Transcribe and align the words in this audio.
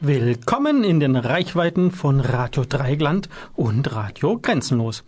Willkommen 0.00 0.84
in 0.84 1.00
den 1.00 1.16
Reichweiten 1.16 1.90
von 1.90 2.20
Radio 2.20 2.64
Dreigland 2.64 3.28
und 3.56 3.92
Radio 3.96 4.38
Grenzenlos. 4.38 5.02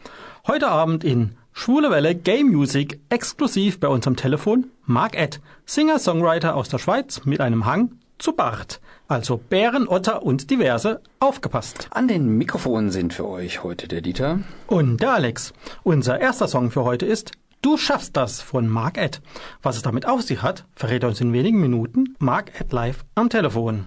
Heute 0.49 0.67
Abend 0.67 1.05
in 1.05 1.37
Schwule 1.53 1.93
Welle 1.93 2.17
Game 2.17 2.49
Music 2.49 2.99
exklusiv 3.09 3.79
bei 3.79 3.87
uns 3.87 4.09
am 4.09 4.17
Telefon 4.17 4.67
Mark 4.87 5.17
Ed, 5.17 5.41
Singer-Songwriter 5.65 6.57
aus 6.57 6.71
der 6.71 6.79
Schweiz 6.79 7.25
mit 7.25 7.41
einem 7.41 7.67
Hang 7.67 7.93
zu 8.19 8.33
Bart. 8.33 8.81
Also 9.07 9.37
Bären, 9.37 9.87
Otter 9.87 10.25
und 10.25 10.51
diverse. 10.51 11.01
Aufgepasst. 11.21 11.89
An 11.93 12.09
den 12.09 12.27
Mikrofonen 12.37 12.91
sind 12.91 13.15
für 13.15 13.29
euch 13.29 13.63
heute 13.63 13.87
der 13.87 14.01
Dieter. 14.01 14.41
Und 14.67 15.01
der 15.01 15.13
Alex. 15.13 15.53
Unser 15.85 16.21
erster 16.21 16.49
Song 16.49 16.73
für 16.73 16.83
heute 16.83 17.07
ist 17.07 17.31
Du 17.63 17.77
schaffst 17.77 18.17
das 18.17 18.43
von 18.43 18.67
Mark 18.67 18.99
Ed. 18.99 19.23
Was 19.63 19.77
es 19.77 19.83
damit 19.83 20.05
auf 20.07 20.23
sich 20.23 20.43
hat, 20.43 20.65
verrät 20.75 21.05
er 21.05 21.11
uns 21.11 21.21
in 21.21 21.33
wenigen 21.33 21.61
Minuten 21.61 22.17
Mark 22.19 22.59
Ed 22.59 22.73
live 22.73 23.05
am 23.15 23.31
Telefon. 23.31 23.87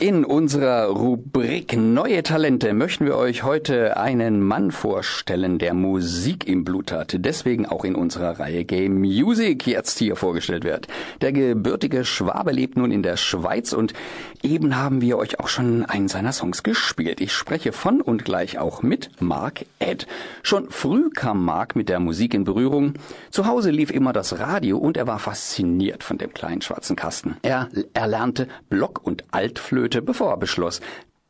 In 0.00 0.24
unserer 0.24 0.86
Rubrik 0.90 1.76
Neue 1.76 2.22
Talente 2.22 2.72
möchten 2.72 3.04
wir 3.04 3.16
euch 3.16 3.42
heute 3.42 3.96
einen 3.96 4.40
Mann 4.40 4.70
vorstellen, 4.70 5.58
der 5.58 5.74
Musik 5.74 6.46
im 6.46 6.62
Blut 6.62 6.92
hat. 6.92 7.16
Deswegen 7.18 7.66
auch 7.66 7.84
in 7.84 7.96
unserer 7.96 8.38
Reihe 8.38 8.64
Game 8.64 9.00
Music 9.00 9.66
jetzt 9.66 9.98
hier 9.98 10.14
vorgestellt 10.14 10.62
wird. 10.62 10.86
Der 11.20 11.32
gebürtige 11.32 12.04
Schwabe 12.04 12.52
lebt 12.52 12.76
nun 12.76 12.92
in 12.92 13.02
der 13.02 13.16
Schweiz 13.16 13.72
und 13.72 13.92
eben 14.40 14.76
haben 14.76 15.00
wir 15.00 15.18
euch 15.18 15.40
auch 15.40 15.48
schon 15.48 15.84
einen 15.84 16.06
seiner 16.06 16.30
Songs 16.30 16.62
gespielt. 16.62 17.20
Ich 17.20 17.32
spreche 17.32 17.72
von 17.72 18.00
und 18.00 18.24
gleich 18.24 18.60
auch 18.60 18.82
mit 18.84 19.10
Mark 19.18 19.64
Ed. 19.80 20.06
Schon 20.44 20.70
früh 20.70 21.10
kam 21.10 21.44
Mark 21.44 21.74
mit 21.74 21.88
der 21.88 21.98
Musik 21.98 22.34
in 22.34 22.44
Berührung. 22.44 22.94
Zu 23.30 23.46
Hause 23.46 23.72
lief 23.72 23.90
immer 23.90 24.12
das 24.12 24.38
Radio 24.38 24.78
und 24.78 24.96
er 24.96 25.08
war 25.08 25.18
fasziniert 25.18 26.04
von 26.04 26.18
dem 26.18 26.32
kleinen 26.32 26.62
schwarzen 26.62 26.94
Kasten. 26.94 27.36
Er 27.42 27.68
erlernte 27.94 28.46
Block- 28.68 29.04
und 29.04 29.24
Altflöte 29.32 29.87
Goethe, 29.88 30.02
bevor 30.02 30.32
er 30.32 30.36
beschloss, 30.36 30.82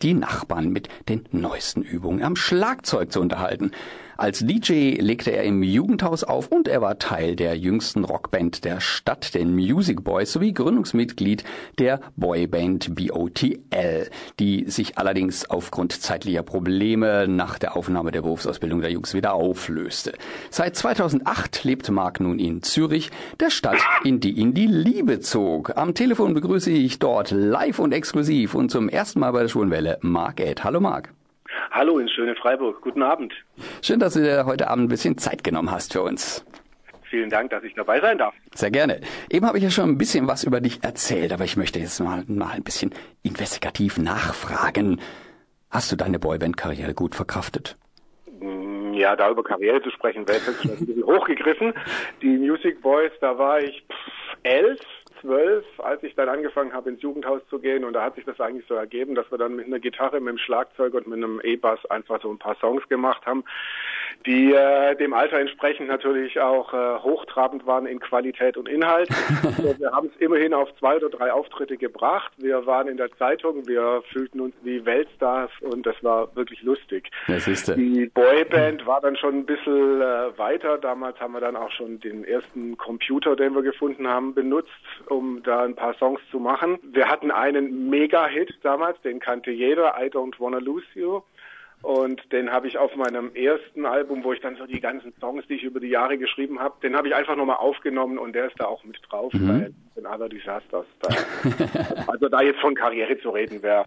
die 0.02 0.14
Nachbarn 0.14 0.70
mit 0.70 0.88
den 1.08 1.28
neuesten 1.30 1.82
Übungen 1.82 2.24
am 2.24 2.34
Schlagzeug 2.34 3.12
zu 3.12 3.20
unterhalten. 3.20 3.70
Als 4.20 4.40
DJ 4.40 4.96
legte 5.00 5.30
er 5.30 5.44
im 5.44 5.62
Jugendhaus 5.62 6.24
auf 6.24 6.48
und 6.48 6.66
er 6.66 6.82
war 6.82 6.98
Teil 6.98 7.36
der 7.36 7.56
jüngsten 7.56 8.02
Rockband 8.02 8.64
der 8.64 8.80
Stadt, 8.80 9.32
den 9.32 9.54
Music 9.54 10.02
Boys, 10.02 10.32
sowie 10.32 10.52
Gründungsmitglied 10.52 11.44
der 11.78 12.00
Boyband 12.16 12.96
BOTL, 12.96 14.10
die 14.40 14.64
sich 14.68 14.98
allerdings 14.98 15.48
aufgrund 15.48 15.92
zeitlicher 15.92 16.42
Probleme 16.42 17.28
nach 17.28 17.60
der 17.60 17.76
Aufnahme 17.76 18.10
der 18.10 18.22
Berufsausbildung 18.22 18.80
der 18.80 18.90
Jungs 18.90 19.14
wieder 19.14 19.34
auflöste. 19.34 20.14
Seit 20.50 20.74
2008 20.74 21.62
lebt 21.62 21.88
Mark 21.88 22.18
nun 22.18 22.40
in 22.40 22.64
Zürich, 22.64 23.12
der 23.38 23.50
Stadt, 23.50 23.78
in 24.02 24.18
die 24.18 24.32
ihn 24.32 24.52
die 24.52 24.66
Liebe 24.66 25.20
zog. 25.20 25.76
Am 25.76 25.94
Telefon 25.94 26.34
begrüße 26.34 26.72
ich 26.72 26.98
dort 26.98 27.30
live 27.30 27.78
und 27.78 27.92
exklusiv 27.92 28.56
und 28.56 28.72
zum 28.72 28.88
ersten 28.88 29.20
Mal 29.20 29.30
bei 29.30 29.42
der 29.42 29.48
Schwulenwelle 29.48 29.98
Mark 30.00 30.40
Ed. 30.40 30.64
Hallo 30.64 30.80
Mark. 30.80 31.12
Hallo 31.70 31.98
in 31.98 32.08
schöne 32.08 32.34
Freiburg. 32.34 32.80
Guten 32.82 33.02
Abend. 33.02 33.32
Schön, 33.82 34.00
dass 34.00 34.14
du 34.14 34.20
dir 34.20 34.46
heute 34.46 34.68
Abend 34.68 34.86
ein 34.86 34.88
bisschen 34.88 35.18
Zeit 35.18 35.44
genommen 35.44 35.70
hast 35.70 35.92
für 35.92 36.02
uns. 36.02 36.44
Vielen 37.10 37.30
Dank, 37.30 37.50
dass 37.50 37.64
ich 37.64 37.74
dabei 37.74 38.00
sein 38.00 38.18
darf. 38.18 38.34
Sehr 38.54 38.70
gerne. 38.70 39.00
Eben 39.30 39.46
habe 39.46 39.56
ich 39.58 39.64
ja 39.64 39.70
schon 39.70 39.88
ein 39.88 39.98
bisschen 39.98 40.28
was 40.28 40.44
über 40.44 40.60
dich 40.60 40.84
erzählt, 40.84 41.32
aber 41.32 41.44
ich 41.44 41.56
möchte 41.56 41.78
jetzt 41.78 42.00
mal, 42.00 42.24
mal 42.26 42.52
ein 42.52 42.62
bisschen 42.62 42.92
investigativ 43.22 43.98
nachfragen. 43.98 45.00
Hast 45.70 45.90
du 45.90 45.96
deine 45.96 46.18
Boyband-Karriere 46.18 46.94
gut 46.94 47.14
verkraftet? 47.14 47.76
Mm, 48.40 48.92
ja, 48.92 49.16
da 49.16 49.30
über 49.30 49.42
Karriere 49.42 49.82
zu 49.82 49.90
sprechen, 49.90 50.26
wäre 50.28 50.38
jetzt 50.38 50.48
ein 50.48 50.86
bisschen 50.86 51.02
hochgegriffen. 51.06 51.72
Die 52.20 52.36
Music 52.36 52.80
Boys, 52.82 53.12
da 53.20 53.38
war 53.38 53.60
ich 53.60 53.84
elf 54.42 54.80
zwölf, 55.20 55.64
als 55.78 56.02
ich 56.02 56.14
dann 56.14 56.28
angefangen 56.28 56.72
habe, 56.72 56.90
ins 56.90 57.02
Jugendhaus 57.02 57.40
zu 57.48 57.58
gehen. 57.58 57.84
Und 57.84 57.94
da 57.94 58.02
hat 58.02 58.14
sich 58.14 58.24
das 58.24 58.40
eigentlich 58.40 58.66
so 58.66 58.74
ergeben, 58.74 59.14
dass 59.14 59.30
wir 59.30 59.38
dann 59.38 59.56
mit 59.56 59.66
einer 59.66 59.78
Gitarre, 59.78 60.20
mit 60.20 60.28
einem 60.28 60.38
Schlagzeug 60.38 60.94
und 60.94 61.06
mit 61.06 61.16
einem 61.16 61.40
E-Bass 61.42 61.84
einfach 61.86 62.22
so 62.22 62.30
ein 62.30 62.38
paar 62.38 62.56
Songs 62.60 62.86
gemacht 62.88 63.24
haben, 63.26 63.44
die 64.26 64.52
äh, 64.52 64.94
dem 64.96 65.12
Alter 65.12 65.38
entsprechend 65.38 65.88
natürlich 65.88 66.40
auch 66.40 66.72
äh, 66.72 66.98
hochtrabend 66.98 67.66
waren 67.66 67.86
in 67.86 68.00
Qualität 68.00 68.56
und 68.56 68.68
Inhalt. 68.68 69.08
wir 69.78 69.92
haben 69.92 70.10
es 70.14 70.20
immerhin 70.20 70.54
auf 70.54 70.68
zwei 70.78 70.96
oder 70.96 71.08
drei 71.08 71.32
Auftritte 71.32 71.76
gebracht. 71.76 72.32
Wir 72.36 72.66
waren 72.66 72.88
in 72.88 72.96
der 72.96 73.10
Zeitung, 73.16 73.66
wir 73.66 74.02
fühlten 74.12 74.40
uns 74.40 74.54
wie 74.62 74.84
Weltstars 74.84 75.50
und 75.60 75.86
das 75.86 75.96
war 76.02 76.34
wirklich 76.36 76.62
lustig. 76.62 77.10
Ist 77.26 77.68
Die 77.76 78.06
Boyband 78.06 78.86
war 78.86 79.00
dann 79.00 79.16
schon 79.16 79.38
ein 79.38 79.46
bisschen 79.46 80.00
äh, 80.00 80.38
weiter. 80.38 80.78
Damals 80.78 81.18
haben 81.20 81.32
wir 81.32 81.40
dann 81.40 81.56
auch 81.56 81.70
schon 81.70 82.00
den 82.00 82.24
ersten 82.24 82.76
Computer, 82.76 83.36
den 83.36 83.54
wir 83.54 83.62
gefunden 83.62 84.08
haben, 84.08 84.34
benutzt 84.34 84.68
um 85.06 85.42
da 85.42 85.64
ein 85.64 85.74
paar 85.74 85.94
Songs 85.94 86.20
zu 86.30 86.38
machen. 86.38 86.78
Wir 86.82 87.08
hatten 87.08 87.30
einen 87.30 87.88
Mega-Hit 87.88 88.58
damals, 88.62 89.00
den 89.02 89.20
kannte 89.20 89.50
jeder, 89.50 89.94
I 89.98 90.06
Don't 90.06 90.38
Wanna 90.38 90.58
Lose 90.58 90.86
You. 90.94 91.22
Und 91.82 92.20
den 92.32 92.50
habe 92.50 92.66
ich 92.66 92.76
auf 92.76 92.94
meinem 92.96 93.34
ersten 93.34 93.86
Album, 93.86 94.24
wo 94.24 94.32
ich 94.32 94.40
dann 94.40 94.56
so 94.56 94.66
die 94.66 94.80
ganzen 94.80 95.12
Songs, 95.20 95.44
die 95.48 95.54
ich 95.54 95.62
über 95.62 95.78
die 95.78 95.88
Jahre 95.88 96.18
geschrieben 96.18 96.58
habe, 96.58 96.74
den 96.82 96.96
habe 96.96 97.08
ich 97.08 97.14
einfach 97.14 97.36
nochmal 97.36 97.56
aufgenommen 97.56 98.18
und 98.18 98.32
der 98.34 98.46
ist 98.46 98.56
da 98.58 98.64
auch 98.64 98.82
mit 98.84 98.98
drauf 99.08 99.32
mhm. 99.32 99.46
bei 99.46 99.70
den 99.96 100.06
Other 100.06 100.28
Disasters. 100.28 100.86
Also 102.06 102.28
da 102.28 102.40
jetzt 102.40 102.60
von 102.60 102.74
Karriere 102.74 103.18
zu 103.20 103.30
reden, 103.30 103.62
wäre 103.62 103.84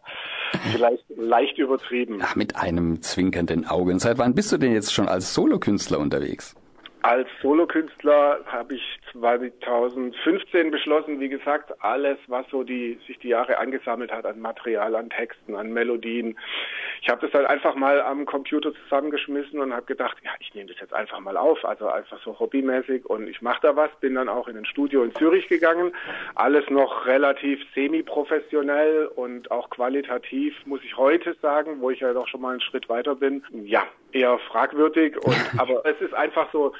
vielleicht 0.72 1.04
leicht 1.18 1.58
übertrieben. 1.58 2.20
Ach, 2.22 2.36
mit 2.36 2.56
einem 2.56 3.02
zwinkernden 3.02 3.66
Auge. 3.66 3.98
Seit 4.00 4.18
wann 4.18 4.36
bist 4.36 4.52
du 4.52 4.58
denn 4.58 4.74
jetzt 4.74 4.94
schon 4.94 5.08
als 5.08 5.34
Solokünstler 5.34 6.00
unterwegs? 6.00 6.56
Als 7.04 7.28
Solokünstler 7.42 8.42
habe 8.46 8.76
ich 8.76 9.00
2015 9.12 10.70
beschlossen, 10.70 11.20
wie 11.20 11.30
gesagt, 11.30 11.74
alles, 11.84 12.20
was 12.28 12.46
so 12.52 12.64
die 12.64 13.00
sich 13.08 13.18
die 13.18 13.30
Jahre 13.30 13.58
angesammelt 13.58 14.12
hat 14.12 14.28
an 14.28 14.40
Material, 14.40 14.96
an 14.96 15.10
Texten, 15.10 15.56
an 15.56 15.74
Melodien. 15.74 16.38
Ich 17.02 17.10
habe 17.10 17.22
das 17.22 17.32
dann 17.32 17.48
einfach 17.48 17.74
mal 17.74 18.00
am 18.02 18.26
Computer 18.26 18.72
zusammengeschmissen 18.84 19.60
und 19.60 19.74
habe 19.74 19.88
gedacht, 19.88 20.18
ja, 20.24 20.30
ich 20.40 20.54
nehme 20.54 20.70
das 20.70 20.80
jetzt 20.80 20.94
einfach 20.94 21.20
mal 21.20 21.38
auf, 21.38 21.66
also 21.66 21.88
einfach 21.88 22.22
so 22.24 22.40
hobbymäßig 22.40 23.06
und 23.06 23.28
ich 23.28 23.42
mache 23.42 23.62
da 23.64 23.76
was. 23.76 23.90
Bin 24.00 24.14
dann 24.14 24.30
auch 24.30 24.48
in 24.48 24.56
ein 24.56 24.66
Studio 24.66 25.04
in 25.04 25.16
Zürich 25.16 25.48
gegangen, 25.48 25.94
alles 26.36 26.70
noch 26.70 27.08
relativ 27.08 27.60
semi-professionell 27.74 29.08
und 29.08 29.50
auch 29.50 29.72
qualitativ, 29.72 30.54
muss 30.68 30.84
ich 30.84 30.98
heute 30.98 31.36
sagen, 31.42 31.82
wo 31.82 31.90
ich 31.90 32.02
ja 32.02 32.14
doch 32.14 32.28
schon 32.28 32.42
mal 32.42 32.52
einen 32.52 32.62
Schritt 32.62 32.90
weiter 32.90 33.16
bin. 33.16 33.44
Ja, 33.52 33.88
eher 34.14 34.38
fragwürdig 34.40 35.18
und 35.18 35.36
aber 35.58 35.86
es 35.86 36.00
ist 36.02 36.14
einfach 36.14 36.52
so 36.52 36.74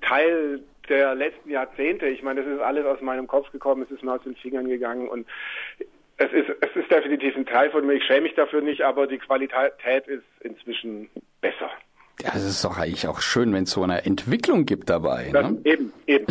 Teil 0.00 0.60
der 0.88 1.14
letzten 1.14 1.50
Jahrzehnte. 1.50 2.06
Ich 2.06 2.22
meine, 2.22 2.42
das 2.42 2.52
ist 2.52 2.60
alles 2.60 2.86
aus 2.86 3.00
meinem 3.00 3.26
Kopf 3.26 3.50
gekommen, 3.52 3.82
es 3.82 3.90
ist 3.90 4.02
mir 4.02 4.12
aus 4.12 4.22
den 4.22 4.36
Fingern 4.36 4.68
gegangen 4.68 5.08
und 5.08 5.26
es 6.16 6.32
ist, 6.32 6.48
es 6.60 6.74
ist 6.74 6.90
definitiv 6.90 7.36
ein 7.36 7.46
Teil 7.46 7.70
von 7.70 7.86
mir. 7.86 7.94
Ich 7.94 8.04
schäme 8.04 8.22
mich 8.22 8.34
dafür 8.34 8.60
nicht, 8.60 8.82
aber 8.82 9.06
die 9.06 9.18
Qualität 9.18 10.08
ist 10.08 10.24
inzwischen 10.40 11.08
besser. 11.40 11.70
Ja, 12.20 12.30
es 12.34 12.44
ist 12.44 12.64
doch 12.64 12.78
eigentlich 12.78 13.06
auch 13.06 13.20
schön, 13.20 13.52
wenn 13.52 13.62
es 13.62 13.70
so 13.70 13.84
eine 13.84 14.04
Entwicklung 14.04 14.66
gibt 14.66 14.90
dabei. 14.90 15.30
Das, 15.32 15.48
ne? 15.48 15.60
Eben, 15.62 15.92
eben. 16.08 16.26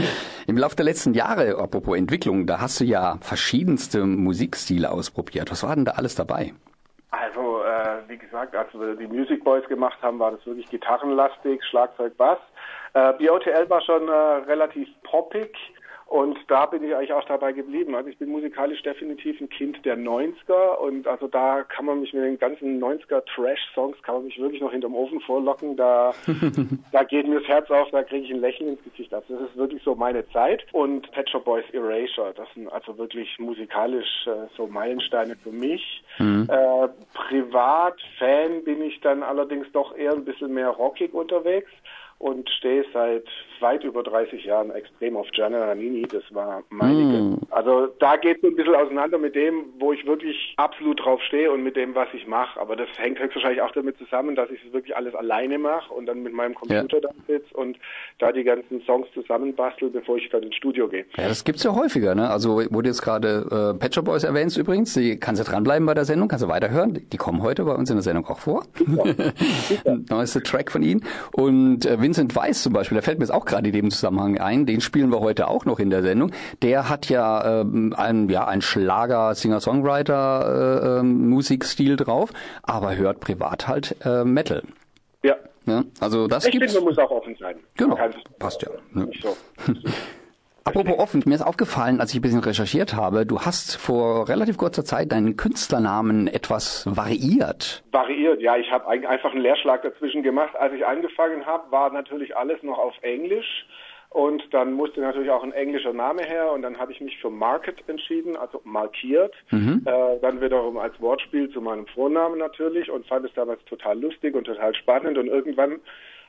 Im 0.45 0.57
Laufe 0.57 0.75
der 0.75 0.83
letzten 0.83 1.13
Jahre, 1.13 1.57
apropos 1.57 1.97
Entwicklung, 1.97 2.45
da 2.45 2.59
hast 2.59 2.81
du 2.81 2.83
ja 2.83 3.17
verschiedenste 3.21 4.05
Musikstile 4.05 4.91
ausprobiert. 4.91 5.49
Was 5.49 5.63
war 5.63 5.73
denn 5.73 5.85
da 5.85 5.93
alles 5.93 6.15
dabei? 6.15 6.53
Also, 7.11 7.56
wie 8.07 8.17
gesagt, 8.17 8.55
als 8.55 8.73
wir 8.73 8.95
die 8.95 9.07
Music 9.07 9.43
Boys 9.43 9.67
gemacht 9.67 9.97
haben, 10.01 10.19
war 10.19 10.31
das 10.31 10.45
wirklich 10.45 10.69
gitarrenlastig, 10.69 11.63
Schlagzeug, 11.65 12.15
Bass. 12.17 12.39
Äh, 12.93 13.13
BOTL 13.13 13.69
war 13.69 13.81
schon 13.81 14.07
äh, 14.07 14.11
relativ 14.11 14.87
poppig. 15.03 15.55
Und 16.07 16.39
da 16.47 16.65
bin 16.65 16.83
ich 16.83 16.95
eigentlich 16.95 17.11
auch 17.11 17.25
dabei 17.25 17.51
geblieben. 17.51 17.93
Also 17.93 18.09
ich 18.09 18.17
bin 18.17 18.29
musikalisch 18.29 18.81
definitiv 18.81 19.41
ein 19.41 19.49
Kind 19.49 19.83
der 19.85 19.97
90er 19.97 20.77
und 20.79 21.05
also 21.05 21.27
da 21.27 21.63
kann 21.63 21.85
man 21.85 21.99
mich 21.99 22.13
mit 22.13 22.23
den 22.23 22.39
ganzen 22.39 22.81
90er 22.81 23.23
Trash-Songs 23.25 24.01
kann 24.03 24.15
man 24.15 24.25
mich 24.25 24.39
wirklich 24.39 24.61
noch 24.61 24.71
hinterm 24.71 24.95
Ofen 24.95 25.19
vorlocken. 25.19 25.75
Da, 25.75 26.13
da 26.93 27.03
geht 27.03 27.27
mir 27.27 27.39
das 27.39 27.47
Herz 27.49 27.69
auf, 27.69 27.89
da 27.91 28.03
kriege 28.03 28.25
ich 28.25 28.31
ein 28.31 28.39
Lächeln 28.39 28.69
ins 28.69 28.83
Gesicht. 28.83 29.13
Also 29.13 29.35
das 29.37 29.49
ist 29.49 29.57
wirklich 29.57 29.83
so 29.83 29.95
meine 29.95 30.25
Zeit. 30.29 30.65
Und 30.71 31.11
Pet 31.11 31.29
Shop 31.29 31.43
Boys 31.43 31.65
Erasure, 31.73 32.33
das 32.35 32.47
sind 32.53 32.71
also 32.71 32.97
wirklich 32.97 33.37
musikalisch 33.37 34.27
äh, 34.27 34.47
so 34.55 34.65
Meilensteine 34.67 35.35
für 35.35 35.51
mich. 35.51 36.03
Mhm. 36.19 36.47
Äh, 36.49 36.87
privat 37.13 37.99
Fan 38.17 38.63
bin 38.63 38.81
ich 38.81 39.01
dann 39.01 39.23
allerdings 39.23 39.67
doch 39.73 39.95
eher 39.97 40.13
ein 40.13 40.23
bisschen 40.23 40.53
mehr 40.53 40.69
rockig 40.69 41.13
unterwegs. 41.13 41.69
Und 42.19 42.49
stehe 42.49 42.83
seit 42.93 43.25
weit 43.59 43.83
über 43.83 44.03
30 44.03 44.43
Jahren 44.45 44.71
extrem 44.71 45.15
auf 45.15 45.27
Gianna 45.31 45.65
Nannini. 45.65 46.03
Das 46.03 46.23
war 46.31 46.63
meine. 46.69 47.21
Mm. 47.21 47.39
Also 47.49 47.87
da 47.99 48.15
geht 48.17 48.37
es 48.37 48.43
ein 48.43 48.55
bisschen 48.55 48.75
auseinander 48.75 49.17
mit 49.17 49.35
dem, 49.35 49.65
wo 49.79 49.93
ich 49.93 50.05
wirklich 50.05 50.53
absolut 50.57 51.03
drauf 51.03 51.21
stehe 51.23 51.51
und 51.51 51.63
mit 51.63 51.75
dem, 51.75 51.95
was 51.95 52.07
ich 52.13 52.27
mache. 52.27 52.59
Aber 52.59 52.75
das 52.75 52.87
hängt 52.97 53.19
höchstwahrscheinlich 53.19 53.61
auch 53.61 53.71
damit 53.71 53.97
zusammen, 53.97 54.35
dass 54.35 54.49
ich 54.49 54.63
es 54.65 54.73
wirklich 54.73 54.95
alles 54.95 55.15
alleine 55.15 55.57
mache 55.57 55.93
und 55.93 56.05
dann 56.07 56.23
mit 56.23 56.33
meinem 56.33 56.55
Computer 56.55 56.97
ja. 56.97 57.01
dann 57.01 57.15
sitze 57.27 57.53
und 57.55 57.77
da 58.19 58.31
die 58.31 58.43
ganzen 58.43 58.81
Songs 58.81 59.07
zusammenbastel, 59.13 59.89
bevor 59.89 60.17
ich 60.17 60.29
dann 60.29 60.43
ins 60.43 60.55
Studio 60.55 60.87
gehe. 60.87 61.05
Ja, 61.17 61.27
das 61.27 61.43
gibt's 61.43 61.63
ja 61.63 61.75
häufiger, 61.75 62.15
ne? 62.15 62.29
Also 62.29 62.61
wo 62.69 62.81
du 62.81 62.87
jetzt 62.87 63.01
gerade 63.01 63.73
äh, 63.75 63.79
Pet 63.79 63.95
Shop 63.95 64.05
Boys 64.05 64.23
erwähnst 64.23 64.57
übrigens, 64.57 64.93
die 64.93 65.19
kannst 65.19 65.41
du 65.41 65.49
dranbleiben 65.49 65.85
bei 65.85 65.93
der 65.93 66.05
Sendung, 66.05 66.27
kannst 66.27 66.43
du 66.43 66.49
weiterhören. 66.49 67.07
Die 67.11 67.17
kommen 67.17 67.41
heute 67.43 67.63
bei 67.63 67.73
uns 67.73 67.89
in 67.89 67.95
der 67.95 68.03
Sendung 68.03 68.25
auch 68.25 68.39
vor. 68.39 68.63
Neueste 70.09 70.41
Track 70.43 70.71
von 70.71 70.81
ihnen. 70.81 71.03
Und 71.33 71.85
äh, 71.85 72.01
Vincent 72.07 72.33
Weiss 72.37 72.63
zum 72.63 72.71
Beispiel, 72.71 72.95
der 72.95 73.03
fällt 73.03 73.19
mir 73.19 73.25
jetzt 73.25 73.33
auch 73.33 73.43
gerade 73.43 73.67
in 73.67 73.73
dem 73.73 73.91
Zusammenhang 73.91 74.37
ein, 74.37 74.65
den 74.65 74.79
spielen 74.79 75.11
wir 75.11 75.19
heute 75.19 75.49
auch 75.49 75.65
noch 75.65 75.77
in 75.77 75.89
der 75.89 76.03
Sendung. 76.03 76.31
Der 76.61 76.87
hat 76.87 77.09
ja 77.09 77.59
ähm, 77.59 77.93
ein, 77.97 78.29
ja, 78.29 78.47
ein 78.47 78.61
Schlager, 78.61 79.35
Singer-Songwriter 79.35 80.93
äh, 80.95 80.99
äh, 80.99 81.03
Musikstil 81.03 81.97
drauf, 81.97 82.31
aber 82.63 82.95
hört 82.95 83.19
privat 83.19 83.67
halt 83.67 83.97
äh, 84.05 84.23
Metal. 84.23 84.63
Ja. 85.21 85.35
ja. 85.65 85.83
Also 85.99 86.27
das 86.27 86.45
ich 86.45 86.51
gibt's. 86.53 86.71
finde, 86.71 86.85
man 86.85 86.95
muss 86.95 86.97
auch 86.97 87.11
offen 87.11 87.35
sein. 87.37 87.57
Genau, 87.75 87.97
passt 88.39 88.61
ja. 88.61 88.69
Ne? 88.93 89.09
So. 89.21 89.35
Apropos 90.67 90.99
offen, 90.99 91.23
mir 91.25 91.35
ist 91.35 91.41
aufgefallen, 91.41 92.01
als 92.01 92.11
ich 92.11 92.19
ein 92.19 92.21
bisschen 92.21 92.41
recherchiert 92.41 92.93
habe, 92.93 93.25
du 93.25 93.39
hast 93.39 93.77
vor 93.77 94.27
relativ 94.27 94.57
kurzer 94.57 94.83
Zeit 94.83 95.13
deinen 95.13 95.37
Künstlernamen 95.37 96.27
etwas 96.27 96.85
variiert. 96.85 97.83
Variiert, 97.91 98.41
ja. 98.41 98.57
Ich 98.57 98.69
habe 98.69 98.85
einfach 98.87 99.31
einen 99.31 99.41
Leerschlag 99.41 99.81
dazwischen 99.83 100.23
gemacht. 100.23 100.55
Als 100.57 100.73
ich 100.73 100.85
angefangen 100.85 101.45
habe, 101.45 101.71
war 101.71 101.91
natürlich 101.93 102.35
alles 102.35 102.61
noch 102.63 102.77
auf 102.79 102.93
Englisch. 103.01 103.65
Und 104.09 104.43
dann 104.53 104.73
musste 104.73 104.99
natürlich 105.01 105.29
auch 105.29 105.43
ein 105.43 105.51
englischer 105.51 105.93
Name 105.93 106.23
her 106.23 106.51
und 106.51 106.61
dann 106.61 106.77
habe 106.77 106.91
ich 106.91 107.01
mich 107.01 107.17
für 107.19 107.29
Market 107.29 107.77
entschieden, 107.87 108.35
also 108.35 108.61
markiert. 108.63 109.33
Mhm. 109.51 109.83
Äh, 109.85 110.19
dann 110.21 110.41
wiederum 110.41 110.77
als 110.77 110.99
Wortspiel 110.99 111.49
zu 111.49 111.61
meinem 111.61 111.87
Vornamen 111.87 112.39
natürlich 112.39 112.89
und 112.89 113.05
fand 113.05 113.25
es 113.25 113.33
damals 113.35 113.63
total 113.65 113.99
lustig 113.99 114.35
und 114.35 114.45
total 114.45 114.73
spannend. 114.75 115.17
Und 115.17 115.27
irgendwann 115.27 115.79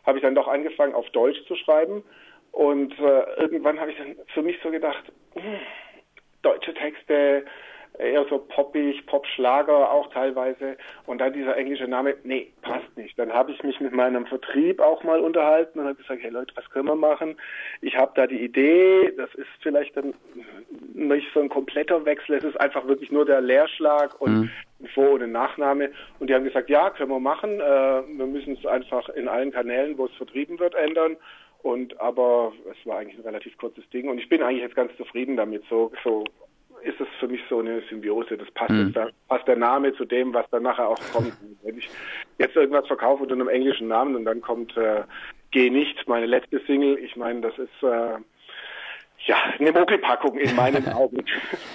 habe 0.05 0.19
ich 0.19 0.23
dann 0.23 0.34
doch 0.34 0.49
angefangen, 0.49 0.94
auf 0.94 1.08
Deutsch 1.11 1.38
zu 1.46 1.56
schreiben 1.56 2.02
und 2.58 2.93
äh, 2.99 3.40
irgendwann 3.40 3.78
habe 3.78 3.93
ich 3.93 3.99
dann 3.99 4.16
für 4.34 4.43
mich 4.43 4.58
so 4.64 4.72
gedacht, 4.72 5.05
mh, 5.37 5.43
hm, 5.43 5.60
deutsche 6.43 6.75
Texte, 6.75 7.44
eher 7.99 8.25
so 8.29 8.38
poppig, 8.38 9.05
Popschlager 9.06 9.90
auch 9.90 10.11
teilweise. 10.12 10.76
Und 11.06 11.19
dann 11.20 11.32
dieser 11.32 11.56
englische 11.56 11.88
Name, 11.88 12.17
nee, 12.25 12.52
passt 12.62 12.96
nicht. 12.96 13.19
Dann 13.19 13.32
habe 13.32 13.52
ich 13.52 13.62
mich 13.62 13.81
mit 13.81 13.93
meinem 13.93 14.26
Vertrieb 14.26 14.81
auch 14.81 15.02
mal 15.02 15.20
unterhalten 15.20 15.81
und 15.81 15.87
habe 15.87 15.96
gesagt, 15.96 16.23
hey 16.23 16.31
Leute, 16.31 16.55
was 16.56 16.69
können 16.70 16.87
wir 16.87 16.96
machen? 16.96 17.37
Ich 17.81 17.96
habe 17.96 18.12
da 18.14 18.26
die 18.26 18.43
Idee, 18.43 19.12
das 19.17 19.35
ist 19.35 19.49
vielleicht 19.61 19.96
dann 19.96 20.14
nicht 20.94 21.29
so 21.35 21.40
ein 21.40 21.49
kompletter 21.49 22.05
Wechsel, 22.05 22.37
es 22.37 22.44
ist 22.44 22.61
einfach 22.61 22.87
wirklich 22.87 23.11
nur 23.11 23.25
der 23.25 23.40
Leerschlag 23.40 24.20
und 24.20 24.32
mhm. 24.32 24.50
ein 24.81 24.88
Vor- 24.88 25.12
und 25.12 25.23
ein 25.23 25.32
Nachname. 25.32 25.91
Und 26.19 26.31
die 26.31 26.34
haben 26.34 26.44
gesagt, 26.44 26.70
ja, 26.70 26.91
können 26.91 27.11
wir 27.11 27.20
machen. 27.20 27.61
Äh, 27.61 27.62
wir 27.62 28.26
müssen 28.26 28.55
es 28.55 28.67
einfach 28.67 29.08
in 29.11 29.29
allen 29.29 29.50
Kanälen, 29.50 29.99
wo 29.99 30.06
es 30.06 30.14
vertrieben 30.14 30.58
wird, 30.58 30.75
ändern. 30.75 31.17
Und 31.62 32.00
aber 32.00 32.52
es 32.70 32.87
war 32.87 32.99
eigentlich 32.99 33.19
ein 33.19 33.25
relativ 33.25 33.56
kurzes 33.58 33.88
Ding 33.91 34.08
und 34.08 34.19
ich 34.19 34.29
bin 34.29 34.43
eigentlich 34.43 34.62
jetzt 34.62 34.76
ganz 34.76 34.96
zufrieden 34.96 35.37
damit. 35.37 35.64
So, 35.69 35.91
so 36.05 36.25
ist 36.82 37.00
es 37.00 37.08
für 37.20 37.28
mich 37.28 37.40
so 37.48 37.60
eine 37.60 37.82
Symbiose. 37.88 38.36
Das 38.36 38.50
passt, 38.52 38.70
mhm. 38.70 38.92
jetzt, 38.94 39.28
passt 39.28 39.46
der 39.48 39.56
Name 39.56 39.94
zu 39.94 40.04
dem, 40.04 40.34
was 40.34 40.48
dann 40.50 40.62
nachher 40.62 40.88
auch 40.88 41.00
kommt. 41.12 41.32
Wenn 41.62 41.78
ich 41.78 41.88
jetzt 42.38 42.56
irgendwas 42.56 42.86
verkaufe 42.86 43.22
unter 43.22 43.34
einem 43.34 43.48
englischen 43.48 43.88
Namen 43.88 44.16
und 44.16 44.25
dann 44.25 44.40
kommt 44.40 44.76
äh, 44.76 45.02
Geh 45.50 45.70
nicht, 45.70 46.06
meine 46.06 46.26
letzte 46.26 46.60
Single, 46.66 46.98
ich 46.98 47.16
meine, 47.16 47.40
das 47.40 47.56
ist 47.56 47.82
äh, 47.82 48.19
ja, 49.26 49.36
eine 49.58 49.72
Mogelpackung 49.72 50.38
in 50.38 50.54
meinen 50.54 50.88
Augen. 50.92 51.25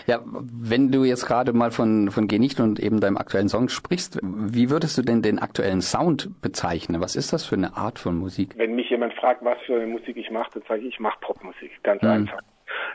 ja, 0.05 0.19
wenn 0.23 0.91
du 0.91 1.03
jetzt 1.03 1.25
gerade 1.25 1.53
mal 1.53 1.71
von, 1.71 2.11
von 2.11 2.27
Geh 2.27 2.39
nicht 2.39 2.59
und 2.59 2.79
eben 2.79 2.99
deinem 2.99 3.17
aktuellen 3.17 3.49
Song 3.49 3.69
sprichst, 3.69 4.19
wie 4.21 4.69
würdest 4.69 4.97
du 4.97 5.01
denn 5.01 5.23
den 5.23 5.39
aktuellen 5.39 5.81
Sound 5.81 6.29
bezeichnen? 6.41 7.01
Was 7.01 7.15
ist 7.15 7.33
das 7.33 7.45
für 7.45 7.55
eine 7.55 7.75
Art 7.75 7.97
von 7.97 8.15
Musik? 8.17 8.53
Wenn 8.57 8.75
mich 8.75 8.89
jemand 8.89 9.13
fragt, 9.15 9.43
was 9.43 9.57
für 9.65 9.75
eine 9.75 9.87
Musik 9.87 10.17
ich 10.17 10.29
mache, 10.29 10.51
dann 10.53 10.63
sage 10.67 10.81
ich, 10.81 10.93
ich 10.93 10.99
mache 10.99 11.19
Popmusik. 11.19 11.71
Ganz 11.81 12.01
mhm. 12.03 12.09
einfach. 12.09 12.39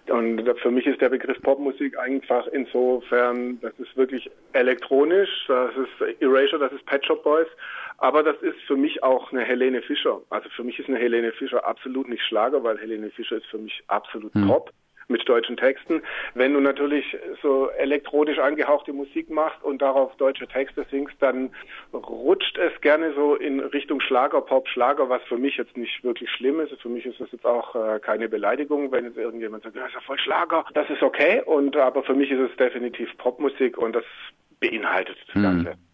Und 0.08 0.42
für 0.60 0.70
mich 0.70 0.86
ist 0.86 1.00
der 1.00 1.08
Begriff 1.08 1.40
Popmusik 1.42 1.98
einfach 1.98 2.46
insofern, 2.48 3.60
das 3.60 3.72
ist 3.78 3.96
wirklich 3.96 4.30
elektronisch, 4.52 5.44
das 5.48 5.70
ist 5.76 6.20
Erasure, 6.20 6.58
das 6.58 6.72
ist 6.72 6.86
Pet 6.86 7.04
Shop 7.04 7.22
Boys, 7.22 7.48
aber 7.98 8.22
das 8.22 8.36
ist 8.42 8.58
für 8.66 8.76
mich 8.76 9.02
auch 9.02 9.32
eine 9.32 9.44
Helene 9.44 9.82
Fischer. 9.82 10.20
Also 10.30 10.48
für 10.50 10.64
mich 10.64 10.78
ist 10.78 10.88
eine 10.88 10.98
Helene 10.98 11.32
Fischer 11.32 11.66
absolut 11.66 12.08
nicht 12.08 12.22
Schlager, 12.22 12.62
weil 12.62 12.78
Helene 12.78 13.10
Fischer 13.10 13.36
ist 13.36 13.46
für 13.46 13.58
mich 13.58 13.82
absolut 13.88 14.34
mhm. 14.34 14.48
Pop 14.48 14.72
mit 15.08 15.28
deutschen 15.28 15.56
Texten. 15.56 16.02
Wenn 16.34 16.54
du 16.54 16.60
natürlich 16.60 17.16
so 17.42 17.70
elektronisch 17.70 18.38
angehauchte 18.38 18.92
Musik 18.92 19.30
machst 19.30 19.62
und 19.62 19.82
darauf 19.82 20.14
deutsche 20.16 20.46
Texte 20.46 20.86
singst, 20.90 21.16
dann 21.20 21.50
rutscht 21.92 22.58
es 22.58 22.80
gerne 22.80 23.12
so 23.14 23.34
in 23.34 23.60
Richtung 23.60 24.00
Schlager, 24.00 24.40
Pop, 24.40 24.68
Schlager, 24.68 25.08
was 25.08 25.22
für 25.24 25.38
mich 25.38 25.56
jetzt 25.56 25.76
nicht 25.76 26.04
wirklich 26.04 26.30
schlimm 26.30 26.60
ist. 26.60 26.72
Für 26.80 26.88
mich 26.88 27.06
ist 27.06 27.20
das 27.20 27.32
jetzt 27.32 27.46
auch 27.46 27.74
äh, 27.74 27.98
keine 28.00 28.28
Beleidigung, 28.28 28.92
wenn 28.92 29.04
jetzt 29.04 29.16
irgendjemand 29.16 29.64
sagt, 29.64 29.76
das 29.76 29.88
ist 29.88 29.94
ja 29.94 30.00
voll 30.00 30.18
Schlager. 30.18 30.64
Das 30.74 30.88
ist 30.90 31.02
okay 31.02 31.42
und 31.44 31.76
aber 31.76 32.02
für 32.02 32.14
mich 32.14 32.30
ist 32.30 32.50
es 32.50 32.56
definitiv 32.56 33.16
Popmusik 33.18 33.78
und 33.78 33.94
das 33.94 34.04
beinhaltet 34.60 35.16
das 35.26 35.36
mhm. 35.36 35.42
Ganze. 35.42 35.87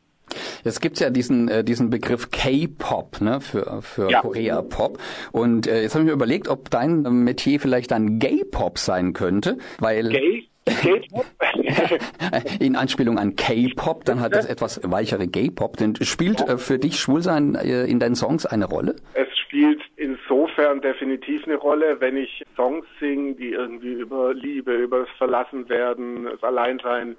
Jetzt 0.64 0.80
gibt's 0.80 1.00
ja 1.00 1.10
diesen, 1.10 1.48
äh, 1.48 1.64
diesen 1.64 1.90
Begriff 1.90 2.30
K-Pop 2.30 3.20
ne, 3.20 3.40
für, 3.40 3.82
für 3.82 4.10
ja. 4.10 4.20
Korea-Pop. 4.20 4.98
Und 5.32 5.66
äh, 5.66 5.82
jetzt 5.82 5.94
habe 5.94 6.04
ich 6.04 6.06
mir 6.06 6.14
überlegt, 6.14 6.48
ob 6.48 6.70
dein 6.70 7.02
Metier 7.02 7.60
vielleicht 7.60 7.90
dann 7.90 8.18
Gay-Pop 8.18 8.78
sein 8.78 9.12
könnte, 9.12 9.58
weil... 9.78 10.08
Gay? 10.08 10.48
K-Pop? 10.66 11.26
In 12.60 12.74
Anspielung 12.76 13.18
an 13.18 13.36
K-Pop, 13.36 14.06
dann 14.06 14.20
hat 14.20 14.34
das 14.34 14.46
etwas 14.46 14.80
weichere 14.82 15.26
Gay-Pop. 15.26 15.76
Denn 15.76 15.94
spielt 15.96 16.40
äh, 16.40 16.56
für 16.56 16.78
dich 16.78 16.98
Schwulsein 16.98 17.54
äh, 17.54 17.84
in 17.84 18.00
deinen 18.00 18.14
Songs 18.14 18.46
eine 18.46 18.64
Rolle? 18.64 18.96
Es 19.12 19.28
spielt 19.38 19.82
insofern 19.96 20.80
definitiv 20.80 21.44
eine 21.44 21.56
Rolle, 21.56 22.00
wenn 22.00 22.16
ich 22.16 22.42
Songs 22.56 22.86
singe, 22.98 23.34
die 23.34 23.50
irgendwie 23.50 23.92
über 23.92 24.32
Liebe, 24.32 24.74
über 24.74 25.00
das 25.00 25.10
Verlassenwerden, 25.18 26.24
das 26.24 26.42
Alleinsein 26.42 27.16